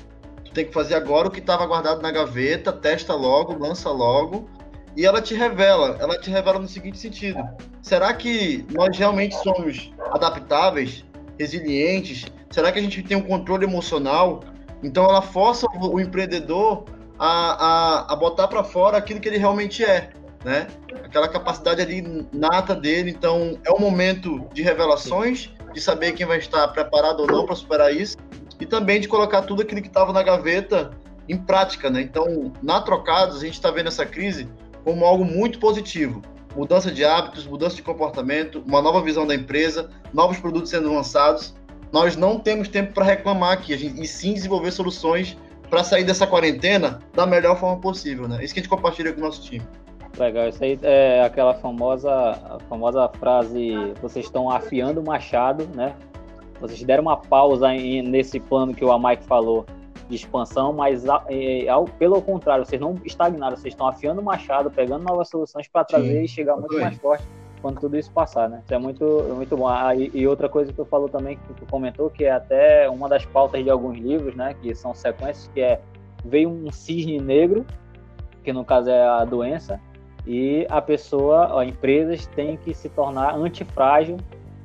Tu 0.48 0.54
tem 0.54 0.64
que 0.64 0.72
fazer 0.72 0.94
agora 0.94 1.28
o 1.28 1.30
que 1.30 1.40
estava 1.40 1.66
guardado 1.66 2.00
na 2.00 2.10
gaveta, 2.10 2.72
testa 2.72 3.14
logo, 3.14 3.58
lança 3.58 3.90
logo. 3.90 4.48
E 4.96 5.04
ela 5.04 5.20
te 5.20 5.34
revela, 5.34 5.96
ela 6.00 6.18
te 6.18 6.30
revela 6.30 6.58
no 6.58 6.66
seguinte 6.66 6.98
sentido: 6.98 7.38
será 7.82 8.12
que 8.14 8.66
nós 8.70 8.96
realmente 8.96 9.36
somos 9.36 9.92
adaptáveis, 10.10 11.04
resilientes? 11.38 12.26
Será 12.50 12.72
que 12.72 12.78
a 12.78 12.82
gente 12.82 13.02
tem 13.02 13.16
um 13.16 13.22
controle 13.22 13.64
emocional? 13.64 14.40
Então 14.82 15.04
ela 15.04 15.20
força 15.20 15.66
o 15.74 16.00
empreendedor 16.00 16.84
a, 17.18 18.06
a, 18.08 18.12
a 18.12 18.16
botar 18.16 18.48
para 18.48 18.64
fora 18.64 18.96
aquilo 18.96 19.20
que 19.20 19.28
ele 19.28 19.38
realmente 19.38 19.84
é, 19.84 20.10
né? 20.44 20.66
Aquela 21.04 21.28
capacidade 21.28 21.82
ali 21.82 22.26
nata 22.32 22.74
dele. 22.74 23.10
Então 23.10 23.58
é 23.64 23.70
um 23.70 23.78
momento 23.78 24.48
de 24.54 24.62
revelações, 24.62 25.50
de 25.74 25.80
saber 25.80 26.12
quem 26.12 26.26
vai 26.26 26.38
estar 26.38 26.66
preparado 26.68 27.20
ou 27.20 27.26
não 27.26 27.44
para 27.44 27.54
superar 27.54 27.94
isso 27.94 28.16
e 28.60 28.66
também 28.66 29.00
de 29.00 29.08
colocar 29.08 29.42
tudo 29.42 29.62
aquilo 29.62 29.80
que 29.80 29.88
estava 29.88 30.12
na 30.12 30.22
gaveta 30.22 30.90
em 31.28 31.36
prática, 31.36 31.90
né? 31.90 32.00
Então, 32.00 32.52
na 32.62 32.80
Trocados, 32.80 33.36
a 33.36 33.40
gente 33.40 33.54
está 33.54 33.70
vendo 33.70 33.88
essa 33.88 34.06
crise 34.06 34.48
como 34.84 35.04
algo 35.04 35.24
muito 35.24 35.58
positivo. 35.58 36.22
Mudança 36.56 36.90
de 36.90 37.04
hábitos, 37.04 37.46
mudança 37.46 37.76
de 37.76 37.82
comportamento, 37.82 38.62
uma 38.66 38.80
nova 38.80 39.02
visão 39.02 39.26
da 39.26 39.34
empresa, 39.34 39.90
novos 40.12 40.38
produtos 40.38 40.70
sendo 40.70 40.92
lançados. 40.92 41.54
Nós 41.92 42.16
não 42.16 42.38
temos 42.38 42.68
tempo 42.68 42.92
para 42.92 43.04
reclamar 43.04 43.52
aqui, 43.52 43.76
gente, 43.76 44.00
e 44.00 44.06
sim 44.06 44.34
desenvolver 44.34 44.72
soluções 44.72 45.36
para 45.68 45.84
sair 45.84 46.04
dessa 46.04 46.26
quarentena 46.26 47.00
da 47.14 47.26
melhor 47.26 47.58
forma 47.58 47.80
possível, 47.80 48.26
né? 48.26 48.42
Isso 48.42 48.54
que 48.54 48.60
a 48.60 48.62
gente 48.62 48.70
compartilha 48.70 49.12
com 49.12 49.20
o 49.20 49.24
nosso 49.24 49.42
time. 49.42 49.62
Legal, 50.18 50.48
isso 50.48 50.64
aí 50.64 50.78
é 50.82 51.22
aquela 51.22 51.54
famosa, 51.54 52.58
famosa 52.68 53.08
frase: 53.20 53.92
vocês 54.00 54.24
estão 54.24 54.50
afiando 54.50 55.00
o 55.00 55.04
machado, 55.04 55.68
né? 55.74 55.94
Vocês 56.60 56.82
deram 56.82 57.02
uma 57.02 57.16
pausa 57.16 57.72
em, 57.74 58.02
nesse 58.02 58.40
plano 58.40 58.74
que 58.74 58.84
o 58.84 58.98
Mike 58.98 59.24
falou 59.24 59.66
de 60.08 60.16
expansão, 60.16 60.72
mas 60.72 61.04
é, 61.28 61.68
ao, 61.68 61.84
pelo 61.84 62.20
contrário, 62.22 62.64
vocês 62.64 62.80
não 62.80 62.94
estagnaram, 63.04 63.56
vocês 63.56 63.74
estão 63.74 63.86
afiando 63.86 64.20
o 64.20 64.24
machado, 64.24 64.70
pegando 64.70 65.04
novas 65.04 65.28
soluções 65.28 65.68
para 65.68 65.84
trazer 65.84 66.18
Sim, 66.18 66.24
e 66.24 66.28
chegar 66.28 66.56
muito 66.56 66.78
mais 66.80 66.96
forte 66.96 67.24
quando 67.60 67.80
tudo 67.80 67.98
isso 67.98 68.10
passar, 68.12 68.48
né? 68.48 68.62
Isso 68.64 68.72
é 68.72 68.78
muito, 68.78 69.04
muito 69.34 69.56
bom. 69.56 69.68
Ah, 69.68 69.94
e, 69.94 70.10
e, 70.14 70.26
outra 70.26 70.48
coisa 70.48 70.70
que 70.70 70.76
tu 70.76 70.84
falou 70.84 71.08
também, 71.08 71.36
que 71.36 71.54
tu 71.54 71.66
comentou, 71.68 72.08
que 72.08 72.24
é 72.24 72.30
até 72.30 72.88
uma 72.88 73.08
das 73.08 73.26
pautas 73.26 73.62
de 73.62 73.68
alguns 73.68 73.98
livros, 73.98 74.34
né? 74.36 74.54
Que 74.62 74.74
são 74.74 74.94
sequências, 74.94 75.50
que 75.52 75.60
é 75.60 75.80
veio 76.24 76.48
um 76.48 76.70
cisne 76.70 77.20
negro 77.20 77.66
que 78.48 78.52
no 78.52 78.64
caso 78.64 78.88
é 78.88 79.06
a 79.06 79.26
doença, 79.26 79.78
e 80.26 80.66
a 80.70 80.80
pessoa, 80.80 81.60
as 81.60 81.68
empresas 81.68 82.26
têm 82.28 82.56
que 82.56 82.72
se 82.72 82.88
tornar 82.88 83.34
antifrágil 83.34 84.16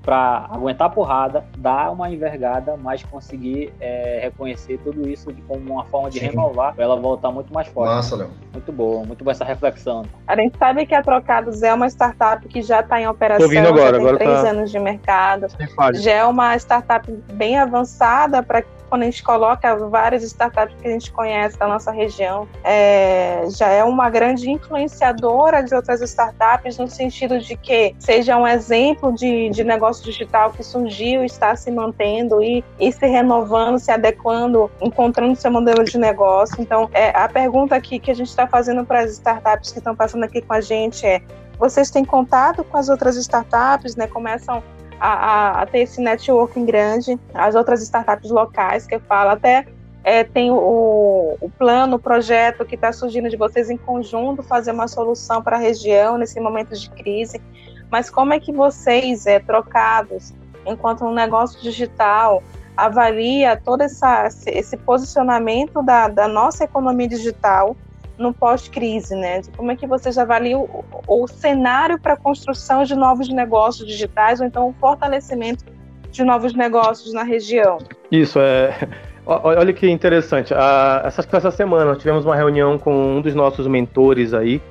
para 0.04 0.48
aguentar 0.52 0.88
a 0.88 0.90
porrada, 0.90 1.46
dar 1.58 1.92
uma 1.92 2.10
envergada, 2.10 2.76
mas 2.78 3.04
conseguir 3.04 3.74
é, 3.80 4.20
reconhecer 4.24 4.78
tudo 4.84 5.08
isso 5.08 5.34
como 5.48 5.74
uma 5.74 5.86
forma 5.86 6.10
de 6.10 6.20
Sim. 6.20 6.28
renovar, 6.28 6.76
para 6.76 6.84
ela 6.84 6.98
voltar 6.98 7.32
muito 7.32 7.54
mais 7.54 7.68
forte. 7.68 7.96
Massa, 7.96 8.16
Léo. 8.18 8.30
Muito 8.52 8.72
boa, 8.72 9.06
muito 9.06 9.24
boa 9.24 9.32
essa 9.32 9.46
reflexão. 9.46 10.04
A 10.28 10.36
gente 10.36 10.58
sabe 10.58 10.86
que 10.86 10.94
a 10.94 11.02
Trocados 11.02 11.64
é 11.64 11.74
uma 11.74 11.88
startup 11.88 12.46
que 12.48 12.62
já 12.62 12.82
está 12.82 13.00
em 13.00 13.08
operação, 13.08 13.46
agora, 13.46 13.64
já 13.64 13.92
tem 13.92 14.00
agora 14.00 14.18
três 14.18 14.42
tá... 14.42 14.50
anos 14.50 14.72
de 14.72 14.80
mercado, 14.80 15.48
já 15.94 16.12
é 16.12 16.26
uma 16.26 16.56
startup 16.58 17.10
bem 17.34 17.58
avançada 17.58 18.44
para 18.44 18.62
quando 18.94 19.02
a 19.02 19.06
gente 19.06 19.24
coloca 19.24 19.76
várias 19.90 20.22
startups 20.22 20.76
que 20.80 20.88
a 20.88 20.92
gente 20.92 21.12
conhece 21.12 21.58
da 21.58 21.68
nossa 21.68 21.90
região, 21.90 22.48
é, 22.64 23.44
já 23.50 23.68
é 23.68 23.84
uma 23.84 24.08
grande 24.08 24.52
influenciadora 24.52 25.64
de 25.64 25.74
outras 25.74 26.00
startups, 26.02 26.78
no 26.78 26.88
sentido 26.88 27.40
de 27.40 27.58
que 27.58 27.96
seja 27.98 28.38
um 28.38 28.48
exemplo 28.48 29.12
de, 29.12 29.50
de 29.50 29.64
negócio 29.64 30.06
digital 30.06 30.52
que 30.52 30.64
surgiu, 30.64 31.24
está 31.24 31.56
se 31.56 31.72
mantendo 31.72 32.40
e, 32.44 32.64
e 32.80 32.92
se 32.92 33.08
renovando, 33.08 33.80
se 33.80 33.90
adequando, 33.90 34.70
encontrando 34.80 35.36
seu 35.38 35.50
modelo 35.50 35.84
de 35.84 35.98
negócio. 35.98 36.62
Então, 36.62 36.88
é, 36.94 37.10
a 37.18 37.28
pergunta 37.28 37.76
aqui 37.76 37.98
que 37.98 38.12
a 38.12 38.16
gente 38.16 38.30
está 38.30 38.46
fazendo 38.46 38.86
para 38.86 39.00
as 39.00 39.14
startups 39.14 39.72
que 39.72 39.80
estão 39.80 39.96
passando 39.96 40.24
aqui 40.24 40.40
com 40.40 40.54
a 40.54 40.62
gente 40.62 41.04
é: 41.04 41.20
vocês 41.58 41.90
têm 41.90 42.06
contato 42.06 42.64
com 42.64 42.78
as 42.78 42.90
outras 42.90 43.16
startups, 43.16 43.96
né? 43.96 44.06
Começam 44.06 44.62
a, 45.06 45.62
a, 45.62 45.66
ter 45.66 45.80
esse 45.80 46.00
networking 46.00 46.66
grande, 46.66 47.20
as 47.34 47.56
outras 47.56 47.82
startups 47.82 48.32
locais 48.32 48.88
que 48.88 48.96
eu 48.96 49.02
falo, 49.02 49.32
até 49.32 49.66
é, 50.02 50.24
tem 50.24 50.50
o, 50.50 51.38
o, 51.42 51.50
plano, 51.58 51.98
o 51.98 52.00
projeto 52.00 52.64
que 52.64 52.76
está 52.76 52.94
surgindo 52.94 53.30
de 53.30 53.36
vocês 53.36 53.70
em 53.70 53.76
conjunto 53.76 54.42
fazer 54.42 54.72
uma 54.72 54.88
solução 54.88 55.44
para 55.44 55.58
a 55.58 55.60
região 55.60 56.18
nesse 56.18 56.40
momento 56.40 56.74
de 56.74 56.90
crise. 56.90 57.42
Mas 57.92 58.10
como 58.10 58.34
é 58.34 58.40
que 58.40 58.54
vocês, 58.54 59.26
é, 59.26 59.40
trocados, 59.40 60.34
enquanto 60.66 61.04
um 61.04 61.14
negócio 61.14 61.62
digital, 61.62 62.42
avalia 62.78 63.58
todo 63.58 63.82
essa, 63.82 64.30
esse 64.48 64.78
posicionamento 64.78 65.84
da, 65.84 66.08
da 66.08 66.30
nossa 66.30 66.64
economia 66.64 67.10
digital 67.10 67.76
no 68.24 68.34
pós-crise, 68.34 69.16
né? 69.16 69.42
De 69.42 69.52
como 69.52 69.72
é 69.72 69.76
que 69.76 69.86
vocês 69.86 70.18
avaliam 70.18 70.62
o, 71.08 71.24
o 71.24 71.28
cenário 71.28 72.00
para 72.00 72.14
a 72.14 72.18
construção 72.18 72.84
de 72.84 72.96
novos 72.96 73.28
negócios 73.30 73.88
digitais 73.88 74.40
ou 74.40 74.48
então 74.48 74.70
o 74.70 74.74
fortalecimento 74.80 75.66
de 76.10 76.24
novos 76.24 76.54
negócios 76.54 77.14
na 77.14 77.24
região? 77.24 77.78
Isso 78.10 78.40
é. 78.40 78.88
Olha 79.26 79.72
que 79.72 79.90
interessante. 79.90 80.54
Essa, 80.54 81.26
essa 81.32 81.52
semana 81.52 81.86
nós 81.86 81.98
tivemos 81.98 82.26
uma 82.26 82.36
reunião 82.36 82.78
com 82.78 83.18
um 83.18 83.22
dos 83.22 83.34
nossos 83.34 83.68
mentores 83.68 84.34
aí 84.34 84.62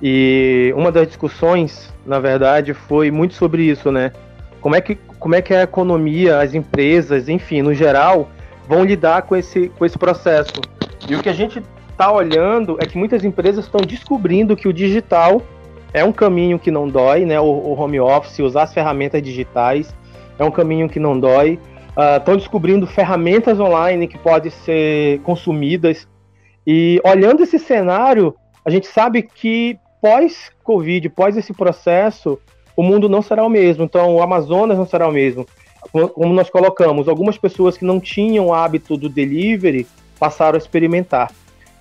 e 0.00 0.72
uma 0.76 0.92
das 0.92 1.08
discussões, 1.08 1.92
na 2.06 2.18
verdade, 2.18 2.72
foi 2.72 3.10
muito 3.10 3.34
sobre 3.34 3.64
isso, 3.64 3.90
né? 3.90 4.12
Como 4.60 4.74
é 4.74 4.80
que, 4.80 4.94
como 5.18 5.34
é 5.34 5.42
que 5.42 5.52
a 5.52 5.62
economia, 5.62 6.40
as 6.40 6.54
empresas, 6.54 7.28
enfim, 7.28 7.62
no 7.62 7.74
geral, 7.74 8.28
vão 8.66 8.84
lidar 8.84 9.22
com 9.22 9.36
esse, 9.36 9.68
com 9.70 9.84
esse 9.84 9.98
processo. 9.98 10.60
E 11.08 11.14
o 11.14 11.22
que 11.22 11.28
a 11.28 11.32
gente 11.32 11.62
está 11.98 12.12
olhando 12.12 12.78
é 12.80 12.86
que 12.86 12.96
muitas 12.96 13.24
empresas 13.24 13.64
estão 13.64 13.80
descobrindo 13.80 14.54
que 14.54 14.68
o 14.68 14.72
digital 14.72 15.42
é 15.92 16.04
um 16.04 16.12
caminho 16.12 16.56
que 16.56 16.70
não 16.70 16.88
dói, 16.88 17.24
né? 17.24 17.40
O, 17.40 17.44
o 17.44 17.72
home 17.72 17.98
office, 17.98 18.38
usar 18.38 18.62
as 18.62 18.72
ferramentas 18.72 19.20
digitais 19.20 19.92
é 20.38 20.44
um 20.44 20.50
caminho 20.50 20.88
que 20.88 21.00
não 21.00 21.18
dói. 21.18 21.58
Estão 22.16 22.34
uh, 22.34 22.36
descobrindo 22.36 22.86
ferramentas 22.86 23.58
online 23.58 24.06
que 24.06 24.16
podem 24.16 24.52
ser 24.52 25.18
consumidas. 25.22 26.06
E 26.64 27.00
olhando 27.04 27.42
esse 27.42 27.58
cenário, 27.58 28.36
a 28.64 28.70
gente 28.70 28.86
sabe 28.86 29.22
que 29.22 29.76
pós-Covid, 30.00 31.08
pós 31.08 31.36
esse 31.36 31.52
processo, 31.52 32.38
o 32.76 32.82
mundo 32.84 33.08
não 33.08 33.20
será 33.20 33.44
o 33.44 33.48
mesmo. 33.48 33.82
Então, 33.82 34.14
o 34.14 34.22
Amazonas 34.22 34.78
não 34.78 34.86
será 34.86 35.08
o 35.08 35.12
mesmo. 35.12 35.44
Como 35.90 36.32
nós 36.32 36.48
colocamos, 36.48 37.08
algumas 37.08 37.36
pessoas 37.36 37.76
que 37.76 37.84
não 37.84 37.98
tinham 37.98 38.54
hábito 38.54 38.96
do 38.96 39.08
delivery 39.08 39.84
passaram 40.20 40.54
a 40.54 40.58
experimentar. 40.58 41.32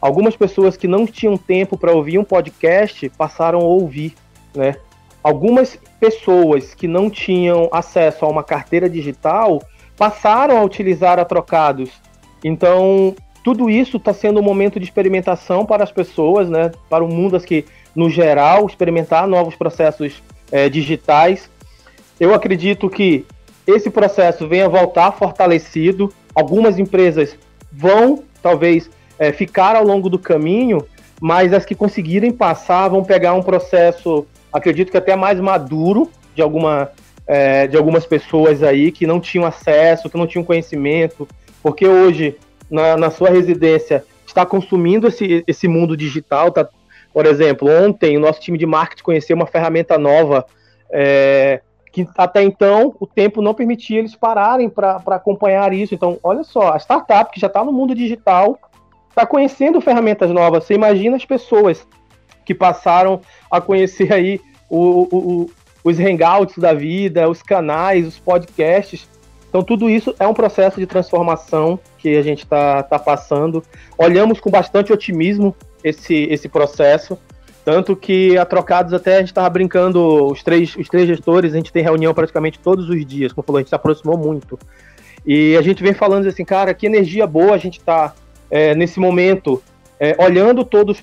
Algumas 0.01 0.36
pessoas 0.36 0.77
que 0.77 0.88
não 0.88 1.05
tinham 1.05 1.38
tempo 1.38 1.77
para 1.77 1.91
ouvir 1.91 2.19
um 2.19 2.23
podcast 2.23 3.10
passaram 3.17 3.60
a 3.60 3.63
ouvir, 3.63 4.13
né? 4.55 4.75
Algumas 5.23 5.77
pessoas 5.99 6.73
que 6.73 6.88
não 6.88 7.10
tinham 7.10 7.67
acesso 7.71 8.23
a 8.23 8.29
uma 8.29 8.43
carteira 8.43 8.89
digital 8.89 9.62
passaram 9.97 10.57
a 10.57 10.63
utilizar 10.63 11.19
a 11.19 11.25
Trocados. 11.25 11.89
Então, 12.43 13.15
tudo 13.43 13.69
isso 13.69 13.97
está 13.97 14.13
sendo 14.13 14.39
um 14.39 14.43
momento 14.43 14.79
de 14.79 14.86
experimentação 14.86 15.65
para 15.65 15.83
as 15.83 15.91
pessoas, 15.91 16.49
né? 16.49 16.71
Para 16.89 17.03
o 17.03 17.07
mundo 17.07 17.39
que, 17.39 17.65
no 17.95 18.10
geral, 18.10 18.67
experimentar 18.67 19.27
novos 19.27 19.55
processos 19.55 20.21
é, 20.51 20.69
digitais. 20.69 21.49
Eu 22.19 22.33
acredito 22.33 22.89
que 22.89 23.25
esse 23.65 23.89
processo 23.89 24.47
venha 24.47 24.69
voltar 24.69 25.12
fortalecido. 25.12 26.13
Algumas 26.36 26.77
empresas 26.77 27.38
vão, 27.71 28.23
talvez, 28.41 28.89
é, 29.19 29.32
ficar 29.32 29.75
ao 29.75 29.84
longo 29.84 30.10
do 30.10 30.19
caminho, 30.19 30.86
mas 31.19 31.53
as 31.53 31.65
que 31.65 31.75
conseguirem 31.75 32.32
passar 32.32 32.88
vão 32.89 33.03
pegar 33.03 33.34
um 33.34 33.41
processo, 33.41 34.25
acredito 34.51 34.91
que 34.91 34.97
até 34.97 35.15
mais 35.15 35.39
maduro 35.39 36.10
de 36.36 36.41
alguma 36.41 36.91
é, 37.25 37.67
de 37.67 37.75
algumas 37.75 38.06
pessoas 38.06 38.63
aí 38.63 38.91
que 38.91 39.06
não 39.06 39.19
tinham 39.19 39.45
acesso, 39.45 40.10
que 40.10 40.17
não 40.17 40.25
tinham 40.25 40.45
conhecimento, 40.45 41.27
porque 41.62 41.86
hoje 41.86 42.38
na, 42.71 42.95
na 42.95 43.12
sua 43.12 43.30
residência 43.30 44.06
está 44.25 44.45
consumindo 44.45 45.08
esse, 45.08 45.43
esse 45.45 45.67
mundo 45.67 45.97
digital, 45.97 46.51
tá? 46.51 46.67
Por 47.13 47.25
exemplo, 47.25 47.67
ontem 47.69 48.15
o 48.15 48.19
nosso 48.19 48.39
time 48.39 48.58
de 48.58 48.65
marketing 48.65 49.03
conheceu 49.03 49.36
uma 49.36 49.47
ferramenta 49.47 49.97
nova 49.97 50.45
é, 50.89 51.62
que 51.91 52.08
até 52.15 52.43
então 52.43 52.95
o 52.99 53.08
tempo 53.08 53.41
não 53.41 53.53
permitia 53.53 53.99
eles 53.99 54.15
pararem 54.15 54.69
para 54.69 55.01
acompanhar 55.08 55.73
isso. 55.73 55.95
Então, 55.95 56.19
olha 56.23 56.43
só, 56.43 56.73
a 56.73 56.77
startup 56.77 57.32
que 57.32 57.39
já 57.39 57.47
está 57.47 57.63
no 57.63 57.73
mundo 57.73 57.95
digital 57.95 58.58
está 59.17 59.25
conhecendo 59.25 59.82
ferramentas 59.82 60.30
novas. 60.30 60.63
Você 60.63 60.75
imagina 60.75 61.15
as 61.15 61.25
pessoas 61.25 61.86
que 62.45 62.53
passaram 62.53 63.19
a 63.49 63.60
conhecer 63.60 64.13
aí 64.13 64.39
o, 64.69 64.77
o, 64.80 65.17
o, 65.17 65.51
os 65.84 65.99
hangouts 65.99 66.58
da 66.60 66.71
vida, 66.73 67.27
os 67.27 67.41
canais, 67.41 68.08
os 68.08 68.19
podcasts. 68.19 69.10
Então, 69.49 69.63
tudo 69.63 69.89
isso 69.89 70.13
é 70.19 70.27
um 70.27 70.36
processo 70.36 70.80
de 70.80 70.86
transformação 70.86 71.80
que 71.97 72.15
a 72.15 72.21
gente 72.21 72.43
está 72.43 72.84
tá 72.84 72.99
passando. 72.99 73.63
Olhamos 73.97 74.39
com 74.39 74.51
bastante 74.51 74.93
otimismo 74.93 75.56
esse, 75.84 76.27
esse 76.30 76.47
processo. 76.47 77.17
Tanto 77.65 77.95
que 77.95 78.38
a 78.38 78.45
Trocados 78.45 78.93
até 78.93 79.15
a 79.15 79.19
gente 79.19 79.30
estava 79.30 79.49
brincando, 79.49 80.27
os 80.32 80.43
três, 80.43 80.75
os 80.77 80.88
três 80.88 81.08
gestores, 81.08 81.53
a 81.53 81.58
gente 81.58 81.73
tem 81.73 81.84
reunião 81.84 82.13
praticamente 82.13 82.60
todos 82.60 82.88
os 82.88 83.06
dias, 83.06 83.34
como 83.34 83.45
falou, 83.45 83.58
a 83.58 83.62
gente 83.62 83.69
se 83.69 83.75
aproximou 83.75 84.17
muito. 84.17 84.58
E 85.25 85.58
a 85.58 85.62
gente 85.62 85.84
vem 85.84 85.93
falando 85.93 86.27
assim, 86.27 86.45
cara, 86.45 86.73
que 86.73 86.86
energia 86.86 87.27
boa 87.27 87.56
a 87.56 87.58
gente 87.58 87.80
está 87.80 88.13
é, 88.49 88.75
nesse 88.75 88.99
momento, 88.99 89.62
é, 89.99 90.15
olhando 90.19 90.63
todos, 90.63 91.01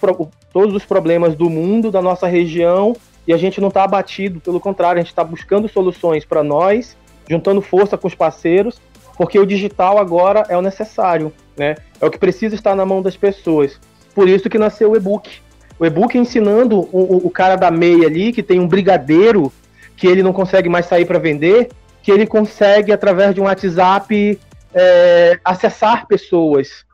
todos 0.52 0.74
os 0.74 0.84
problemas 0.84 1.34
do 1.34 1.50
mundo, 1.50 1.90
da 1.90 2.00
nossa 2.00 2.26
região, 2.26 2.94
e 3.26 3.32
a 3.32 3.36
gente 3.36 3.60
não 3.60 3.68
está 3.68 3.84
abatido, 3.84 4.40
pelo 4.40 4.60
contrário, 4.60 5.00
a 5.00 5.02
gente 5.02 5.12
está 5.12 5.24
buscando 5.24 5.68
soluções 5.68 6.24
para 6.24 6.42
nós, 6.42 6.96
juntando 7.28 7.62
força 7.62 7.96
com 7.96 8.06
os 8.06 8.14
parceiros, 8.14 8.80
porque 9.16 9.38
o 9.38 9.46
digital 9.46 9.98
agora 9.98 10.44
é 10.48 10.56
o 10.56 10.62
necessário, 10.62 11.32
né? 11.56 11.76
É 12.00 12.06
o 12.06 12.10
que 12.10 12.18
precisa 12.18 12.54
estar 12.54 12.74
na 12.74 12.84
mão 12.84 13.00
das 13.00 13.16
pessoas. 13.16 13.80
Por 14.14 14.28
isso 14.28 14.50
que 14.50 14.58
nasceu 14.58 14.92
o 14.92 14.96
e-book. 14.96 15.30
O 15.78 15.86
e-book 15.86 16.16
ensinando 16.18 16.80
o, 16.92 17.26
o 17.26 17.30
cara 17.30 17.56
da 17.56 17.70
meia 17.70 18.06
ali, 18.06 18.32
que 18.32 18.42
tem 18.42 18.60
um 18.60 18.68
brigadeiro, 18.68 19.52
que 19.96 20.06
ele 20.06 20.22
não 20.22 20.32
consegue 20.32 20.68
mais 20.68 20.86
sair 20.86 21.04
para 21.04 21.18
vender, 21.18 21.70
que 22.02 22.10
ele 22.10 22.26
consegue, 22.26 22.92
através 22.92 23.34
de 23.34 23.40
um 23.40 23.44
WhatsApp, 23.44 24.38
é, 24.74 25.38
acessar 25.44 26.06
pessoas, 26.06 26.84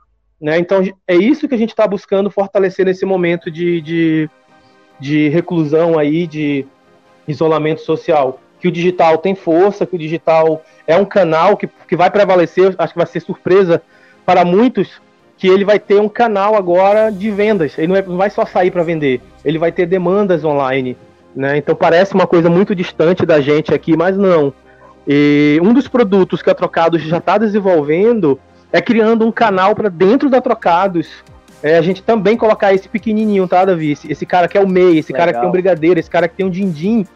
né? 0.40 0.58
Então 0.58 0.82
é 1.06 1.14
isso 1.14 1.46
que 1.46 1.54
a 1.54 1.58
gente 1.58 1.70
está 1.70 1.86
buscando 1.86 2.30
fortalecer 2.30 2.86
nesse 2.86 3.04
momento 3.04 3.50
de, 3.50 3.80
de, 3.80 4.30
de 4.98 5.28
reclusão 5.28 5.98
aí, 5.98 6.26
de 6.26 6.66
isolamento 7.28 7.82
social. 7.82 8.40
Que 8.58 8.68
o 8.68 8.72
digital 8.72 9.18
tem 9.18 9.34
força, 9.34 9.86
que 9.86 9.96
o 9.96 9.98
digital 9.98 10.62
é 10.86 10.96
um 10.96 11.04
canal 11.04 11.56
que, 11.56 11.68
que 11.88 11.96
vai 11.96 12.10
prevalecer, 12.10 12.74
acho 12.78 12.92
que 12.92 12.98
vai 12.98 13.06
ser 13.06 13.20
surpresa 13.20 13.82
para 14.24 14.44
muitos, 14.44 15.00
que 15.36 15.48
ele 15.48 15.64
vai 15.64 15.78
ter 15.78 16.00
um 16.00 16.08
canal 16.08 16.54
agora 16.54 17.10
de 17.10 17.30
vendas. 17.30 17.78
Ele 17.78 17.88
não, 17.88 17.96
é, 17.96 18.02
vai 18.02 18.30
só 18.30 18.44
sair 18.46 18.70
para 18.70 18.82
vender, 18.82 19.20
ele 19.44 19.58
vai 19.58 19.72
ter 19.72 19.86
demandas 19.86 20.44
online. 20.44 20.96
Né? 21.34 21.58
Então 21.58 21.74
parece 21.74 22.14
uma 22.14 22.26
coisa 22.26 22.50
muito 22.50 22.74
distante 22.74 23.24
da 23.24 23.40
gente 23.40 23.72
aqui, 23.72 23.96
mas 23.96 24.16
não. 24.16 24.52
E 25.06 25.58
um 25.62 25.72
dos 25.72 25.88
produtos 25.88 26.42
que 26.42 26.50
a 26.50 26.54
Trocados 26.54 27.02
já 27.02 27.18
está 27.18 27.38
desenvolvendo 27.38 28.38
é 28.72 28.80
criando 28.80 29.26
um 29.26 29.32
canal 29.32 29.74
para 29.74 29.88
dentro 29.88 30.28
da 30.28 30.40
Trocados. 30.40 31.08
É, 31.62 31.76
a 31.76 31.82
gente 31.82 32.02
também 32.02 32.36
colocar 32.36 32.72
esse 32.72 32.88
pequenininho, 32.88 33.46
tá, 33.46 33.64
Davi? 33.64 33.92
Esse, 33.92 34.10
esse 34.10 34.24
cara 34.24 34.48
que 34.48 34.56
é 34.56 34.60
o 34.60 34.68
MEI, 34.68 34.98
esse 34.98 35.12
Legal. 35.12 35.26
cara 35.26 35.32
que 35.32 35.40
tem 35.40 35.48
um 35.48 35.52
brigadeiro, 35.52 36.00
esse 36.00 36.08
cara 36.08 36.26
que 36.26 36.36
tem 36.36 36.46
um 36.46 36.50
din-din, 36.50 37.06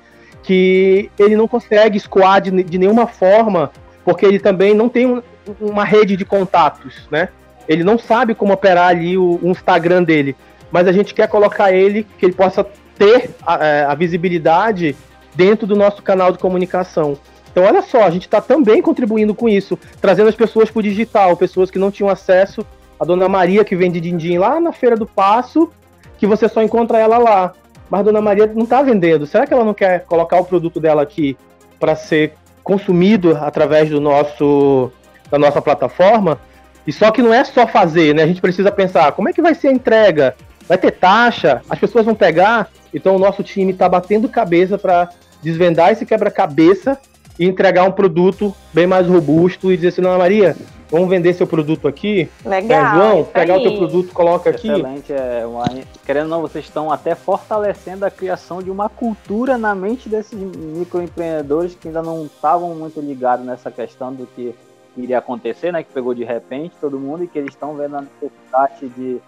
que 0.42 1.10
ele 1.18 1.36
não 1.36 1.48
consegue 1.48 1.96
escoar 1.96 2.40
de, 2.40 2.50
de 2.62 2.78
nenhuma 2.78 3.06
forma, 3.06 3.70
porque 4.04 4.26
ele 4.26 4.38
também 4.38 4.74
não 4.74 4.88
tem 4.88 5.06
um, 5.06 5.22
uma 5.58 5.84
rede 5.84 6.16
de 6.16 6.24
contatos, 6.24 7.08
né? 7.10 7.30
Ele 7.66 7.82
não 7.82 7.98
sabe 7.98 8.34
como 8.34 8.52
operar 8.52 8.88
ali 8.88 9.16
o, 9.16 9.40
o 9.42 9.48
Instagram 9.48 10.02
dele. 10.02 10.36
mas 10.70 10.88
a 10.88 10.92
gente 10.92 11.14
quer 11.14 11.28
colocar 11.28 11.72
ele, 11.72 12.04
que 12.18 12.26
ele 12.26 12.34
possa 12.34 12.66
ter 12.98 13.30
a, 13.46 13.64
é, 13.64 13.84
a 13.84 13.94
visibilidade 13.94 14.96
dentro 15.34 15.66
do 15.66 15.76
nosso 15.76 16.02
canal 16.02 16.32
de 16.32 16.38
comunicação. 16.38 17.16
Então, 17.54 17.62
olha 17.62 17.82
só, 17.82 18.02
a 18.02 18.10
gente 18.10 18.22
está 18.22 18.40
também 18.40 18.82
contribuindo 18.82 19.32
com 19.32 19.48
isso, 19.48 19.78
trazendo 20.00 20.28
as 20.28 20.34
pessoas 20.34 20.72
para 20.72 20.80
o 20.80 20.82
digital, 20.82 21.36
pessoas 21.36 21.70
que 21.70 21.78
não 21.78 21.88
tinham 21.88 22.10
acesso. 22.10 22.66
A 22.98 23.04
dona 23.04 23.28
Maria, 23.28 23.64
que 23.64 23.76
vende 23.76 24.00
din-din 24.00 24.38
lá 24.38 24.58
na 24.58 24.72
Feira 24.72 24.96
do 24.96 25.06
Passo, 25.06 25.70
que 26.18 26.26
você 26.26 26.48
só 26.48 26.60
encontra 26.64 26.98
ela 26.98 27.16
lá. 27.16 27.52
Mas 27.88 28.00
a 28.00 28.02
dona 28.02 28.20
Maria 28.20 28.50
não 28.52 28.64
está 28.64 28.82
vendendo. 28.82 29.24
Será 29.24 29.46
que 29.46 29.54
ela 29.54 29.64
não 29.64 29.72
quer 29.72 30.04
colocar 30.04 30.40
o 30.40 30.44
produto 30.44 30.80
dela 30.80 31.00
aqui 31.02 31.36
para 31.78 31.94
ser 31.94 32.32
consumido 32.64 33.38
através 33.40 33.88
do 33.88 34.00
nosso 34.00 34.90
da 35.30 35.38
nossa 35.38 35.62
plataforma? 35.62 36.40
E 36.84 36.92
só 36.92 37.12
que 37.12 37.22
não 37.22 37.32
é 37.32 37.44
só 37.44 37.68
fazer, 37.68 38.16
né? 38.16 38.24
A 38.24 38.26
gente 38.26 38.40
precisa 38.40 38.72
pensar 38.72 39.12
como 39.12 39.28
é 39.28 39.32
que 39.32 39.40
vai 39.40 39.54
ser 39.54 39.68
a 39.68 39.72
entrega, 39.72 40.34
vai 40.66 40.76
ter 40.76 40.90
taxa, 40.90 41.62
as 41.70 41.78
pessoas 41.78 42.04
vão 42.04 42.16
pegar. 42.16 42.68
Então 42.92 43.14
o 43.14 43.18
nosso 43.18 43.44
time 43.44 43.70
está 43.70 43.88
batendo 43.88 44.28
cabeça 44.28 44.76
para 44.76 45.08
desvendar 45.40 45.92
esse 45.92 46.04
quebra-cabeça 46.04 46.98
e 47.38 47.46
entregar 47.46 47.84
um 47.84 47.92
produto 47.92 48.54
bem 48.72 48.86
mais 48.86 49.06
robusto 49.06 49.72
e 49.72 49.76
dizer 49.76 49.88
assim, 49.88 50.00
não, 50.00 50.16
Maria, 50.18 50.56
vamos 50.90 51.08
vender 51.08 51.34
seu 51.34 51.46
produto 51.46 51.88
aqui. 51.88 52.28
Legal. 52.44 52.80
É, 52.80 52.94
João, 52.94 53.24
pegar 53.24 53.54
aí. 53.54 53.60
o 53.60 53.62
teu 53.62 53.78
produto, 53.78 54.12
coloca 54.12 54.50
aqui. 54.50 54.68
Excelente. 54.68 55.12
É 55.12 55.44
uma... 55.46 55.64
Querendo 56.04 56.24
ou 56.24 56.30
não, 56.30 56.40
vocês 56.40 56.64
estão 56.64 56.92
até 56.92 57.14
fortalecendo 57.14 58.04
a 58.04 58.10
criação 58.10 58.62
de 58.62 58.70
uma 58.70 58.88
cultura 58.88 59.58
na 59.58 59.74
mente 59.74 60.08
desses 60.08 60.38
microempreendedores 60.38 61.74
que 61.74 61.88
ainda 61.88 62.02
não 62.02 62.26
estavam 62.26 62.74
muito 62.74 63.00
ligados 63.00 63.44
nessa 63.44 63.70
questão 63.70 64.12
do 64.12 64.26
que 64.26 64.54
iria 64.96 65.18
acontecer, 65.18 65.72
né? 65.72 65.82
Que 65.82 65.92
pegou 65.92 66.14
de 66.14 66.22
repente 66.22 66.74
todo 66.80 67.00
mundo 67.00 67.24
e 67.24 67.26
que 67.26 67.38
eles 67.38 67.50
estão 67.50 67.74
vendo 67.74 67.96
a 67.96 68.02
necessidade 68.02 68.88
de 68.96 69.20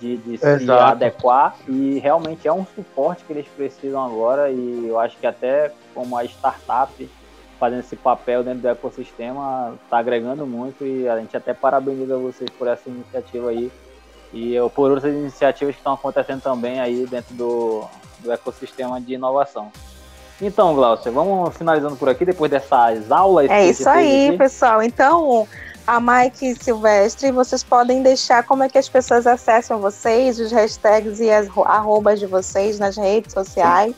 de, 0.00 0.16
de 0.16 0.38
se 0.38 0.70
adequar 0.70 1.56
e 1.68 1.98
realmente 1.98 2.48
é 2.48 2.52
um 2.52 2.64
suporte 2.64 3.24
que 3.24 3.32
eles 3.32 3.46
precisam 3.56 4.02
agora 4.02 4.50
e 4.50 4.86
eu 4.88 4.98
acho 4.98 5.18
que 5.18 5.26
até 5.26 5.70
como 5.94 6.16
a 6.16 6.24
startup 6.24 7.08
fazendo 7.62 7.78
esse 7.78 7.94
papel 7.94 8.42
dentro 8.42 8.58
do 8.58 8.68
ecossistema 8.68 9.74
está 9.84 9.98
agregando 9.98 10.44
muito 10.44 10.84
e 10.84 11.08
a 11.08 11.16
gente 11.20 11.36
até 11.36 11.54
parabeniza 11.54 12.18
vocês 12.18 12.50
por 12.50 12.66
essa 12.66 12.88
iniciativa 12.88 13.50
aí 13.50 13.70
e 14.32 14.52
eu, 14.52 14.68
por 14.68 14.90
outras 14.90 15.14
iniciativas 15.14 15.76
que 15.76 15.80
estão 15.80 15.92
acontecendo 15.92 16.40
também 16.40 16.80
aí 16.80 17.06
dentro 17.06 17.32
do, 17.36 17.84
do 18.18 18.32
ecossistema 18.32 19.00
de 19.00 19.14
inovação. 19.14 19.70
Então, 20.40 20.74
Glaucia, 20.74 21.12
vamos 21.12 21.56
finalizando 21.56 21.94
por 21.94 22.08
aqui 22.08 22.24
depois 22.24 22.50
dessas 22.50 23.12
aulas. 23.12 23.48
É 23.48 23.64
isso 23.64 23.88
aí, 23.88 24.30
aqui. 24.30 24.38
pessoal. 24.38 24.82
Então, 24.82 25.46
a 25.86 26.00
Mike 26.00 26.56
Silvestre, 26.56 27.30
vocês 27.30 27.62
podem 27.62 28.02
deixar 28.02 28.42
como 28.42 28.64
é 28.64 28.68
que 28.68 28.78
as 28.78 28.88
pessoas 28.88 29.24
acessam 29.24 29.78
vocês, 29.78 30.40
os 30.40 30.50
hashtags 30.50 31.20
e 31.20 31.30
as 31.30 31.46
arrobas 31.64 32.18
de 32.18 32.26
vocês 32.26 32.80
nas 32.80 32.96
redes 32.96 33.32
sociais. 33.32 33.94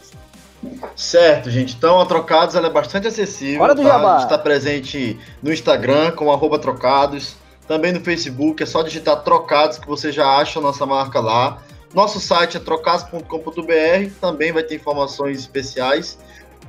Certo, 0.97 1.51
gente. 1.51 1.75
Então 1.75 2.01
a 2.01 2.07
Trocados 2.07 2.55
ela 2.55 2.69
é 2.69 2.71
bastante 2.71 3.07
acessível. 3.07 3.63
Hora 3.63 3.75
do 3.75 3.83
tá? 3.83 3.89
Jabá. 3.89 4.11
A 4.11 4.15
gente 4.15 4.25
está 4.25 4.39
presente 4.39 5.19
no 5.43 5.53
Instagram 5.53 6.13
com 6.13 6.33
arroba 6.33 6.59
Trocados, 6.59 7.37
também 7.67 7.93
no 7.93 8.01
Facebook, 8.01 8.63
é 8.63 8.67
só 8.67 8.83
digitar 8.83 9.23
Trocados 9.23 9.79
que 9.79 9.87
você 9.87 10.13
já 10.13 10.37
acha 10.37 10.59
a 10.59 10.63
nossa 10.63 10.85
marca 10.85 11.21
lá. 11.21 11.59
Nosso 11.95 12.19
site 12.19 12.57
é 12.57 12.61
trocados.com.br, 12.61 14.11
também 14.21 14.53
vai 14.53 14.63
ter 14.63 14.75
informações 14.75 15.39
especiais. 15.39 16.19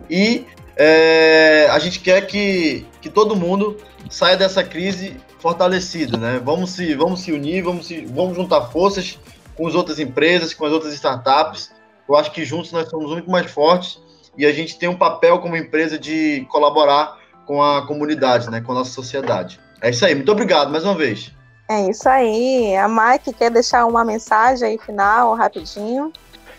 E 0.09 0.45
é, 0.77 1.67
a 1.71 1.79
gente 1.79 1.99
quer 1.99 2.21
que, 2.27 2.85
que 3.01 3.09
todo 3.09 3.35
mundo 3.35 3.77
saia 4.09 4.37
dessa 4.37 4.63
crise 4.63 5.17
fortalecido, 5.39 6.17
né? 6.17 6.39
Vamos 6.43 6.71
se, 6.71 6.93
vamos 6.93 7.21
se 7.21 7.31
unir, 7.31 7.63
vamos, 7.63 7.87
se, 7.87 8.05
vamos 8.05 8.35
juntar 8.35 8.61
forças 8.67 9.17
com 9.55 9.67
as 9.67 9.73
outras 9.73 9.99
empresas, 9.99 10.53
com 10.53 10.65
as 10.65 10.71
outras 10.71 10.93
startups. 10.93 11.71
Eu 12.07 12.15
acho 12.15 12.31
que 12.31 12.45
juntos 12.45 12.71
nós 12.71 12.89
somos 12.89 13.09
muito 13.11 13.29
mais 13.29 13.49
fortes 13.49 13.99
e 14.37 14.45
a 14.45 14.51
gente 14.51 14.77
tem 14.77 14.89
um 14.89 14.97
papel 14.97 15.39
como 15.39 15.55
empresa 15.55 15.97
de 15.97 16.45
colaborar 16.49 17.17
com 17.45 17.61
a 17.61 17.85
comunidade, 17.85 18.49
né? 18.49 18.61
Com 18.61 18.71
a 18.71 18.75
nossa 18.75 18.91
sociedade. 18.91 19.59
É 19.81 19.89
isso 19.89 20.05
aí. 20.05 20.15
Muito 20.15 20.31
obrigado 20.31 20.71
mais 20.71 20.83
uma 20.83 20.95
vez. 20.95 21.31
É 21.69 21.89
isso 21.89 22.07
aí. 22.07 22.75
A 22.75 22.87
Mike 22.87 23.33
quer 23.33 23.49
deixar 23.49 23.85
uma 23.85 24.03
mensagem 24.05 24.67
aí 24.67 24.77
final, 24.77 25.33
rapidinho. 25.35 26.11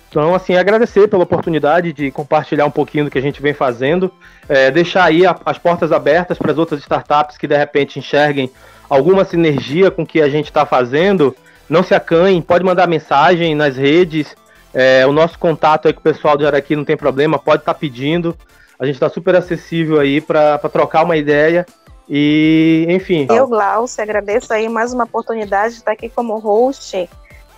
Então, 0.09 0.35
assim, 0.35 0.57
agradecer 0.57 1.09
pela 1.09 1.25
oportunidade 1.25 1.93
de 1.93 2.11
compartilhar 2.11 2.65
um 2.65 2.71
pouquinho 2.71 3.05
do 3.05 3.11
que 3.11 3.19
a 3.19 3.23
gente 3.23 3.43
vem 3.43 3.53
fazendo, 3.53 4.11
é, 4.49 4.71
deixar 4.71 5.05
aí 5.05 5.27
a, 5.27 5.37
as 5.45 5.59
portas 5.59 5.93
abertas 5.93 6.39
para 6.39 6.53
as 6.53 6.59
outras 6.59 6.81
startups 6.81 7.37
que 7.37 7.47
de 7.47 7.57
repente 7.57 7.99
enxerguem 7.99 8.51
alguma 8.89 9.25
sinergia 9.25 9.91
com 9.91 10.03
o 10.03 10.07
que 10.07 10.23
a 10.23 10.29
gente 10.29 10.47
está 10.47 10.65
fazendo. 10.65 11.37
Não 11.69 11.83
se 11.83 11.95
acanhem, 11.95 12.41
pode 12.41 12.65
mandar 12.65 12.87
mensagem 12.87 13.55
nas 13.55 13.77
redes. 13.77 14.35
É, 14.79 15.07
o 15.07 15.12
nosso 15.12 15.39
contato 15.39 15.89
aí 15.89 15.95
com 15.95 16.01
o 16.01 16.03
pessoal 16.03 16.37
de 16.37 16.45
Araqui 16.45 16.77
não 16.77 16.85
tem 16.85 16.99
problema, 16.99 17.39
pode 17.39 17.62
estar 17.62 17.73
tá 17.73 17.81
pedindo. 17.81 18.37
A 18.79 18.85
gente 18.85 18.97
está 18.97 19.09
super 19.09 19.35
acessível 19.35 19.99
aí 19.99 20.21
para 20.21 20.59
trocar 20.59 21.03
uma 21.03 21.17
ideia. 21.17 21.65
E, 22.07 22.85
enfim. 22.91 23.27
Eu, 23.31 23.49
Glaucio, 23.49 24.03
agradeço 24.03 24.53
aí 24.53 24.69
mais 24.69 24.93
uma 24.93 25.05
oportunidade 25.05 25.73
de 25.73 25.81
estar 25.81 25.93
aqui 25.93 26.11
como 26.11 26.39
host 26.39 27.09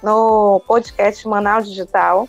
no 0.01 0.63
podcast 0.65 1.27
Manaus 1.27 1.69
Digital 1.69 2.29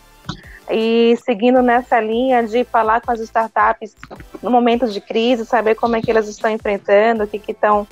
e 0.71 1.15
seguindo 1.23 1.61
nessa 1.61 1.99
linha 1.99 2.41
de 2.41 2.63
falar 2.63 2.99
com 2.99 3.11
as 3.11 3.19
startups 3.19 3.95
no 4.41 4.49
momento 4.49 4.87
de 4.87 4.99
crise, 4.99 5.45
saber 5.45 5.75
como 5.75 5.97
é 5.97 6.01
que 6.01 6.09
elas 6.09 6.27
estão 6.27 6.49
enfrentando, 6.49 7.25
o 7.25 7.27
que, 7.27 7.37
que 7.37 7.51
estão, 7.51 7.87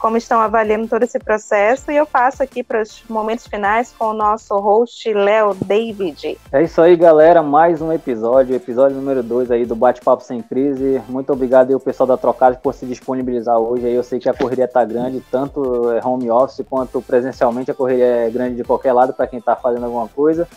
como 0.00 0.16
estão 0.16 0.40
avaliando 0.40 0.88
todo 0.88 1.02
esse 1.02 1.18
processo. 1.18 1.90
E 1.92 1.96
eu 1.96 2.06
passo 2.06 2.42
aqui 2.42 2.62
para 2.62 2.82
os 2.82 3.02
momentos 3.08 3.46
finais 3.46 3.94
com 3.96 4.06
o 4.06 4.14
nosso 4.14 4.58
host, 4.58 5.12
Léo 5.12 5.54
David. 5.54 6.38
É 6.50 6.62
isso 6.62 6.80
aí, 6.80 6.96
galera. 6.96 7.42
Mais 7.42 7.82
um 7.82 7.92
episódio, 7.92 8.56
episódio 8.56 8.96
número 8.96 9.22
2 9.22 9.50
aí 9.50 9.66
do 9.66 9.76
Bate-Papo 9.76 10.24
Sem 10.24 10.42
Crise. 10.42 11.00
Muito 11.08 11.32
obrigado 11.32 11.68
aí 11.68 11.74
o 11.74 11.80
pessoal 11.80 12.06
da 12.06 12.16
Trocada 12.16 12.56
por 12.56 12.74
se 12.74 12.86
disponibilizar 12.86 13.58
hoje. 13.58 13.88
Eu 13.88 14.02
sei 14.02 14.18
que 14.18 14.28
a 14.28 14.34
correria 14.34 14.64
está 14.64 14.84
grande, 14.84 15.22
tanto 15.30 15.60
home 16.02 16.30
office 16.30 16.64
quanto 16.68 17.02
presencialmente. 17.02 17.70
A 17.70 17.74
correria 17.74 18.26
é 18.26 18.30
grande 18.30 18.56
de 18.56 18.64
qualquer 18.64 18.92
lado 18.92 19.12
para 19.12 19.26
quem 19.26 19.38
está 19.38 19.54
fazendo 19.54 19.84
alguma 19.84 20.08
coisa. 20.08 20.48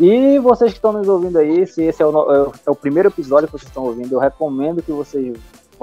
E 0.00 0.38
vocês 0.38 0.72
que 0.72 0.78
estão 0.78 0.92
nos 0.92 1.08
ouvindo 1.08 1.38
aí, 1.38 1.66
se 1.66 1.82
esse 1.82 2.02
é 2.02 2.06
o, 2.06 2.32
é, 2.32 2.50
é 2.66 2.70
o, 2.70 2.74
primeiro 2.74 3.08
episódio 3.08 3.46
que 3.46 3.52
vocês 3.52 3.68
estão 3.68 3.84
ouvindo, 3.84 4.12
eu 4.12 4.18
recomendo 4.18 4.82
que 4.82 4.90
vocês 4.90 5.36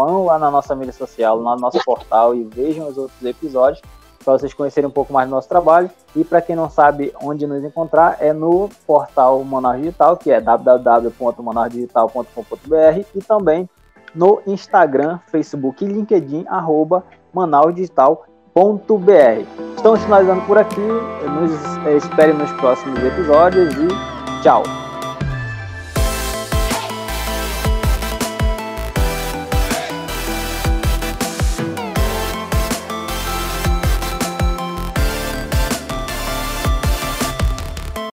vão 0.05 0.25
lá 0.25 0.39
na 0.39 0.51
nossa 0.51 0.75
mídia 0.75 0.93
social, 0.93 1.39
no 1.39 1.55
nosso 1.57 1.83
portal 1.83 2.35
e 2.35 2.43
vejam 2.43 2.87
os 2.87 2.97
outros 2.97 3.21
episódios 3.23 3.81
para 4.23 4.37
vocês 4.37 4.53
conhecerem 4.53 4.87
um 4.87 4.91
pouco 4.91 5.11
mais 5.13 5.27
do 5.27 5.35
nosso 5.35 5.49
trabalho. 5.49 5.89
E 6.15 6.23
para 6.23 6.41
quem 6.41 6.55
não 6.55 6.69
sabe 6.69 7.11
onde 7.21 7.45
nos 7.47 7.63
encontrar, 7.63 8.17
é 8.19 8.31
no 8.33 8.69
portal 8.85 9.43
Manaus 9.43 9.77
Digital, 9.77 10.17
que 10.17 10.29
é 10.31 10.41
www.manausdigital.com.br 10.41 13.05
e 13.15 13.21
também 13.21 13.67
no 14.13 14.41
Instagram, 14.45 15.19
Facebook 15.27 15.83
e 15.83 15.87
LinkedIn, 15.87 16.45
arroba. 16.47 17.03
Estamos 19.75 20.03
finalizando 20.03 20.41
por 20.41 20.57
aqui. 20.57 20.81
Nos 20.81 21.51
espere 22.03 22.33
nos 22.33 22.51
próximos 22.53 22.99
episódios 23.03 23.71
e 23.75 23.87
tchau. 24.41 24.63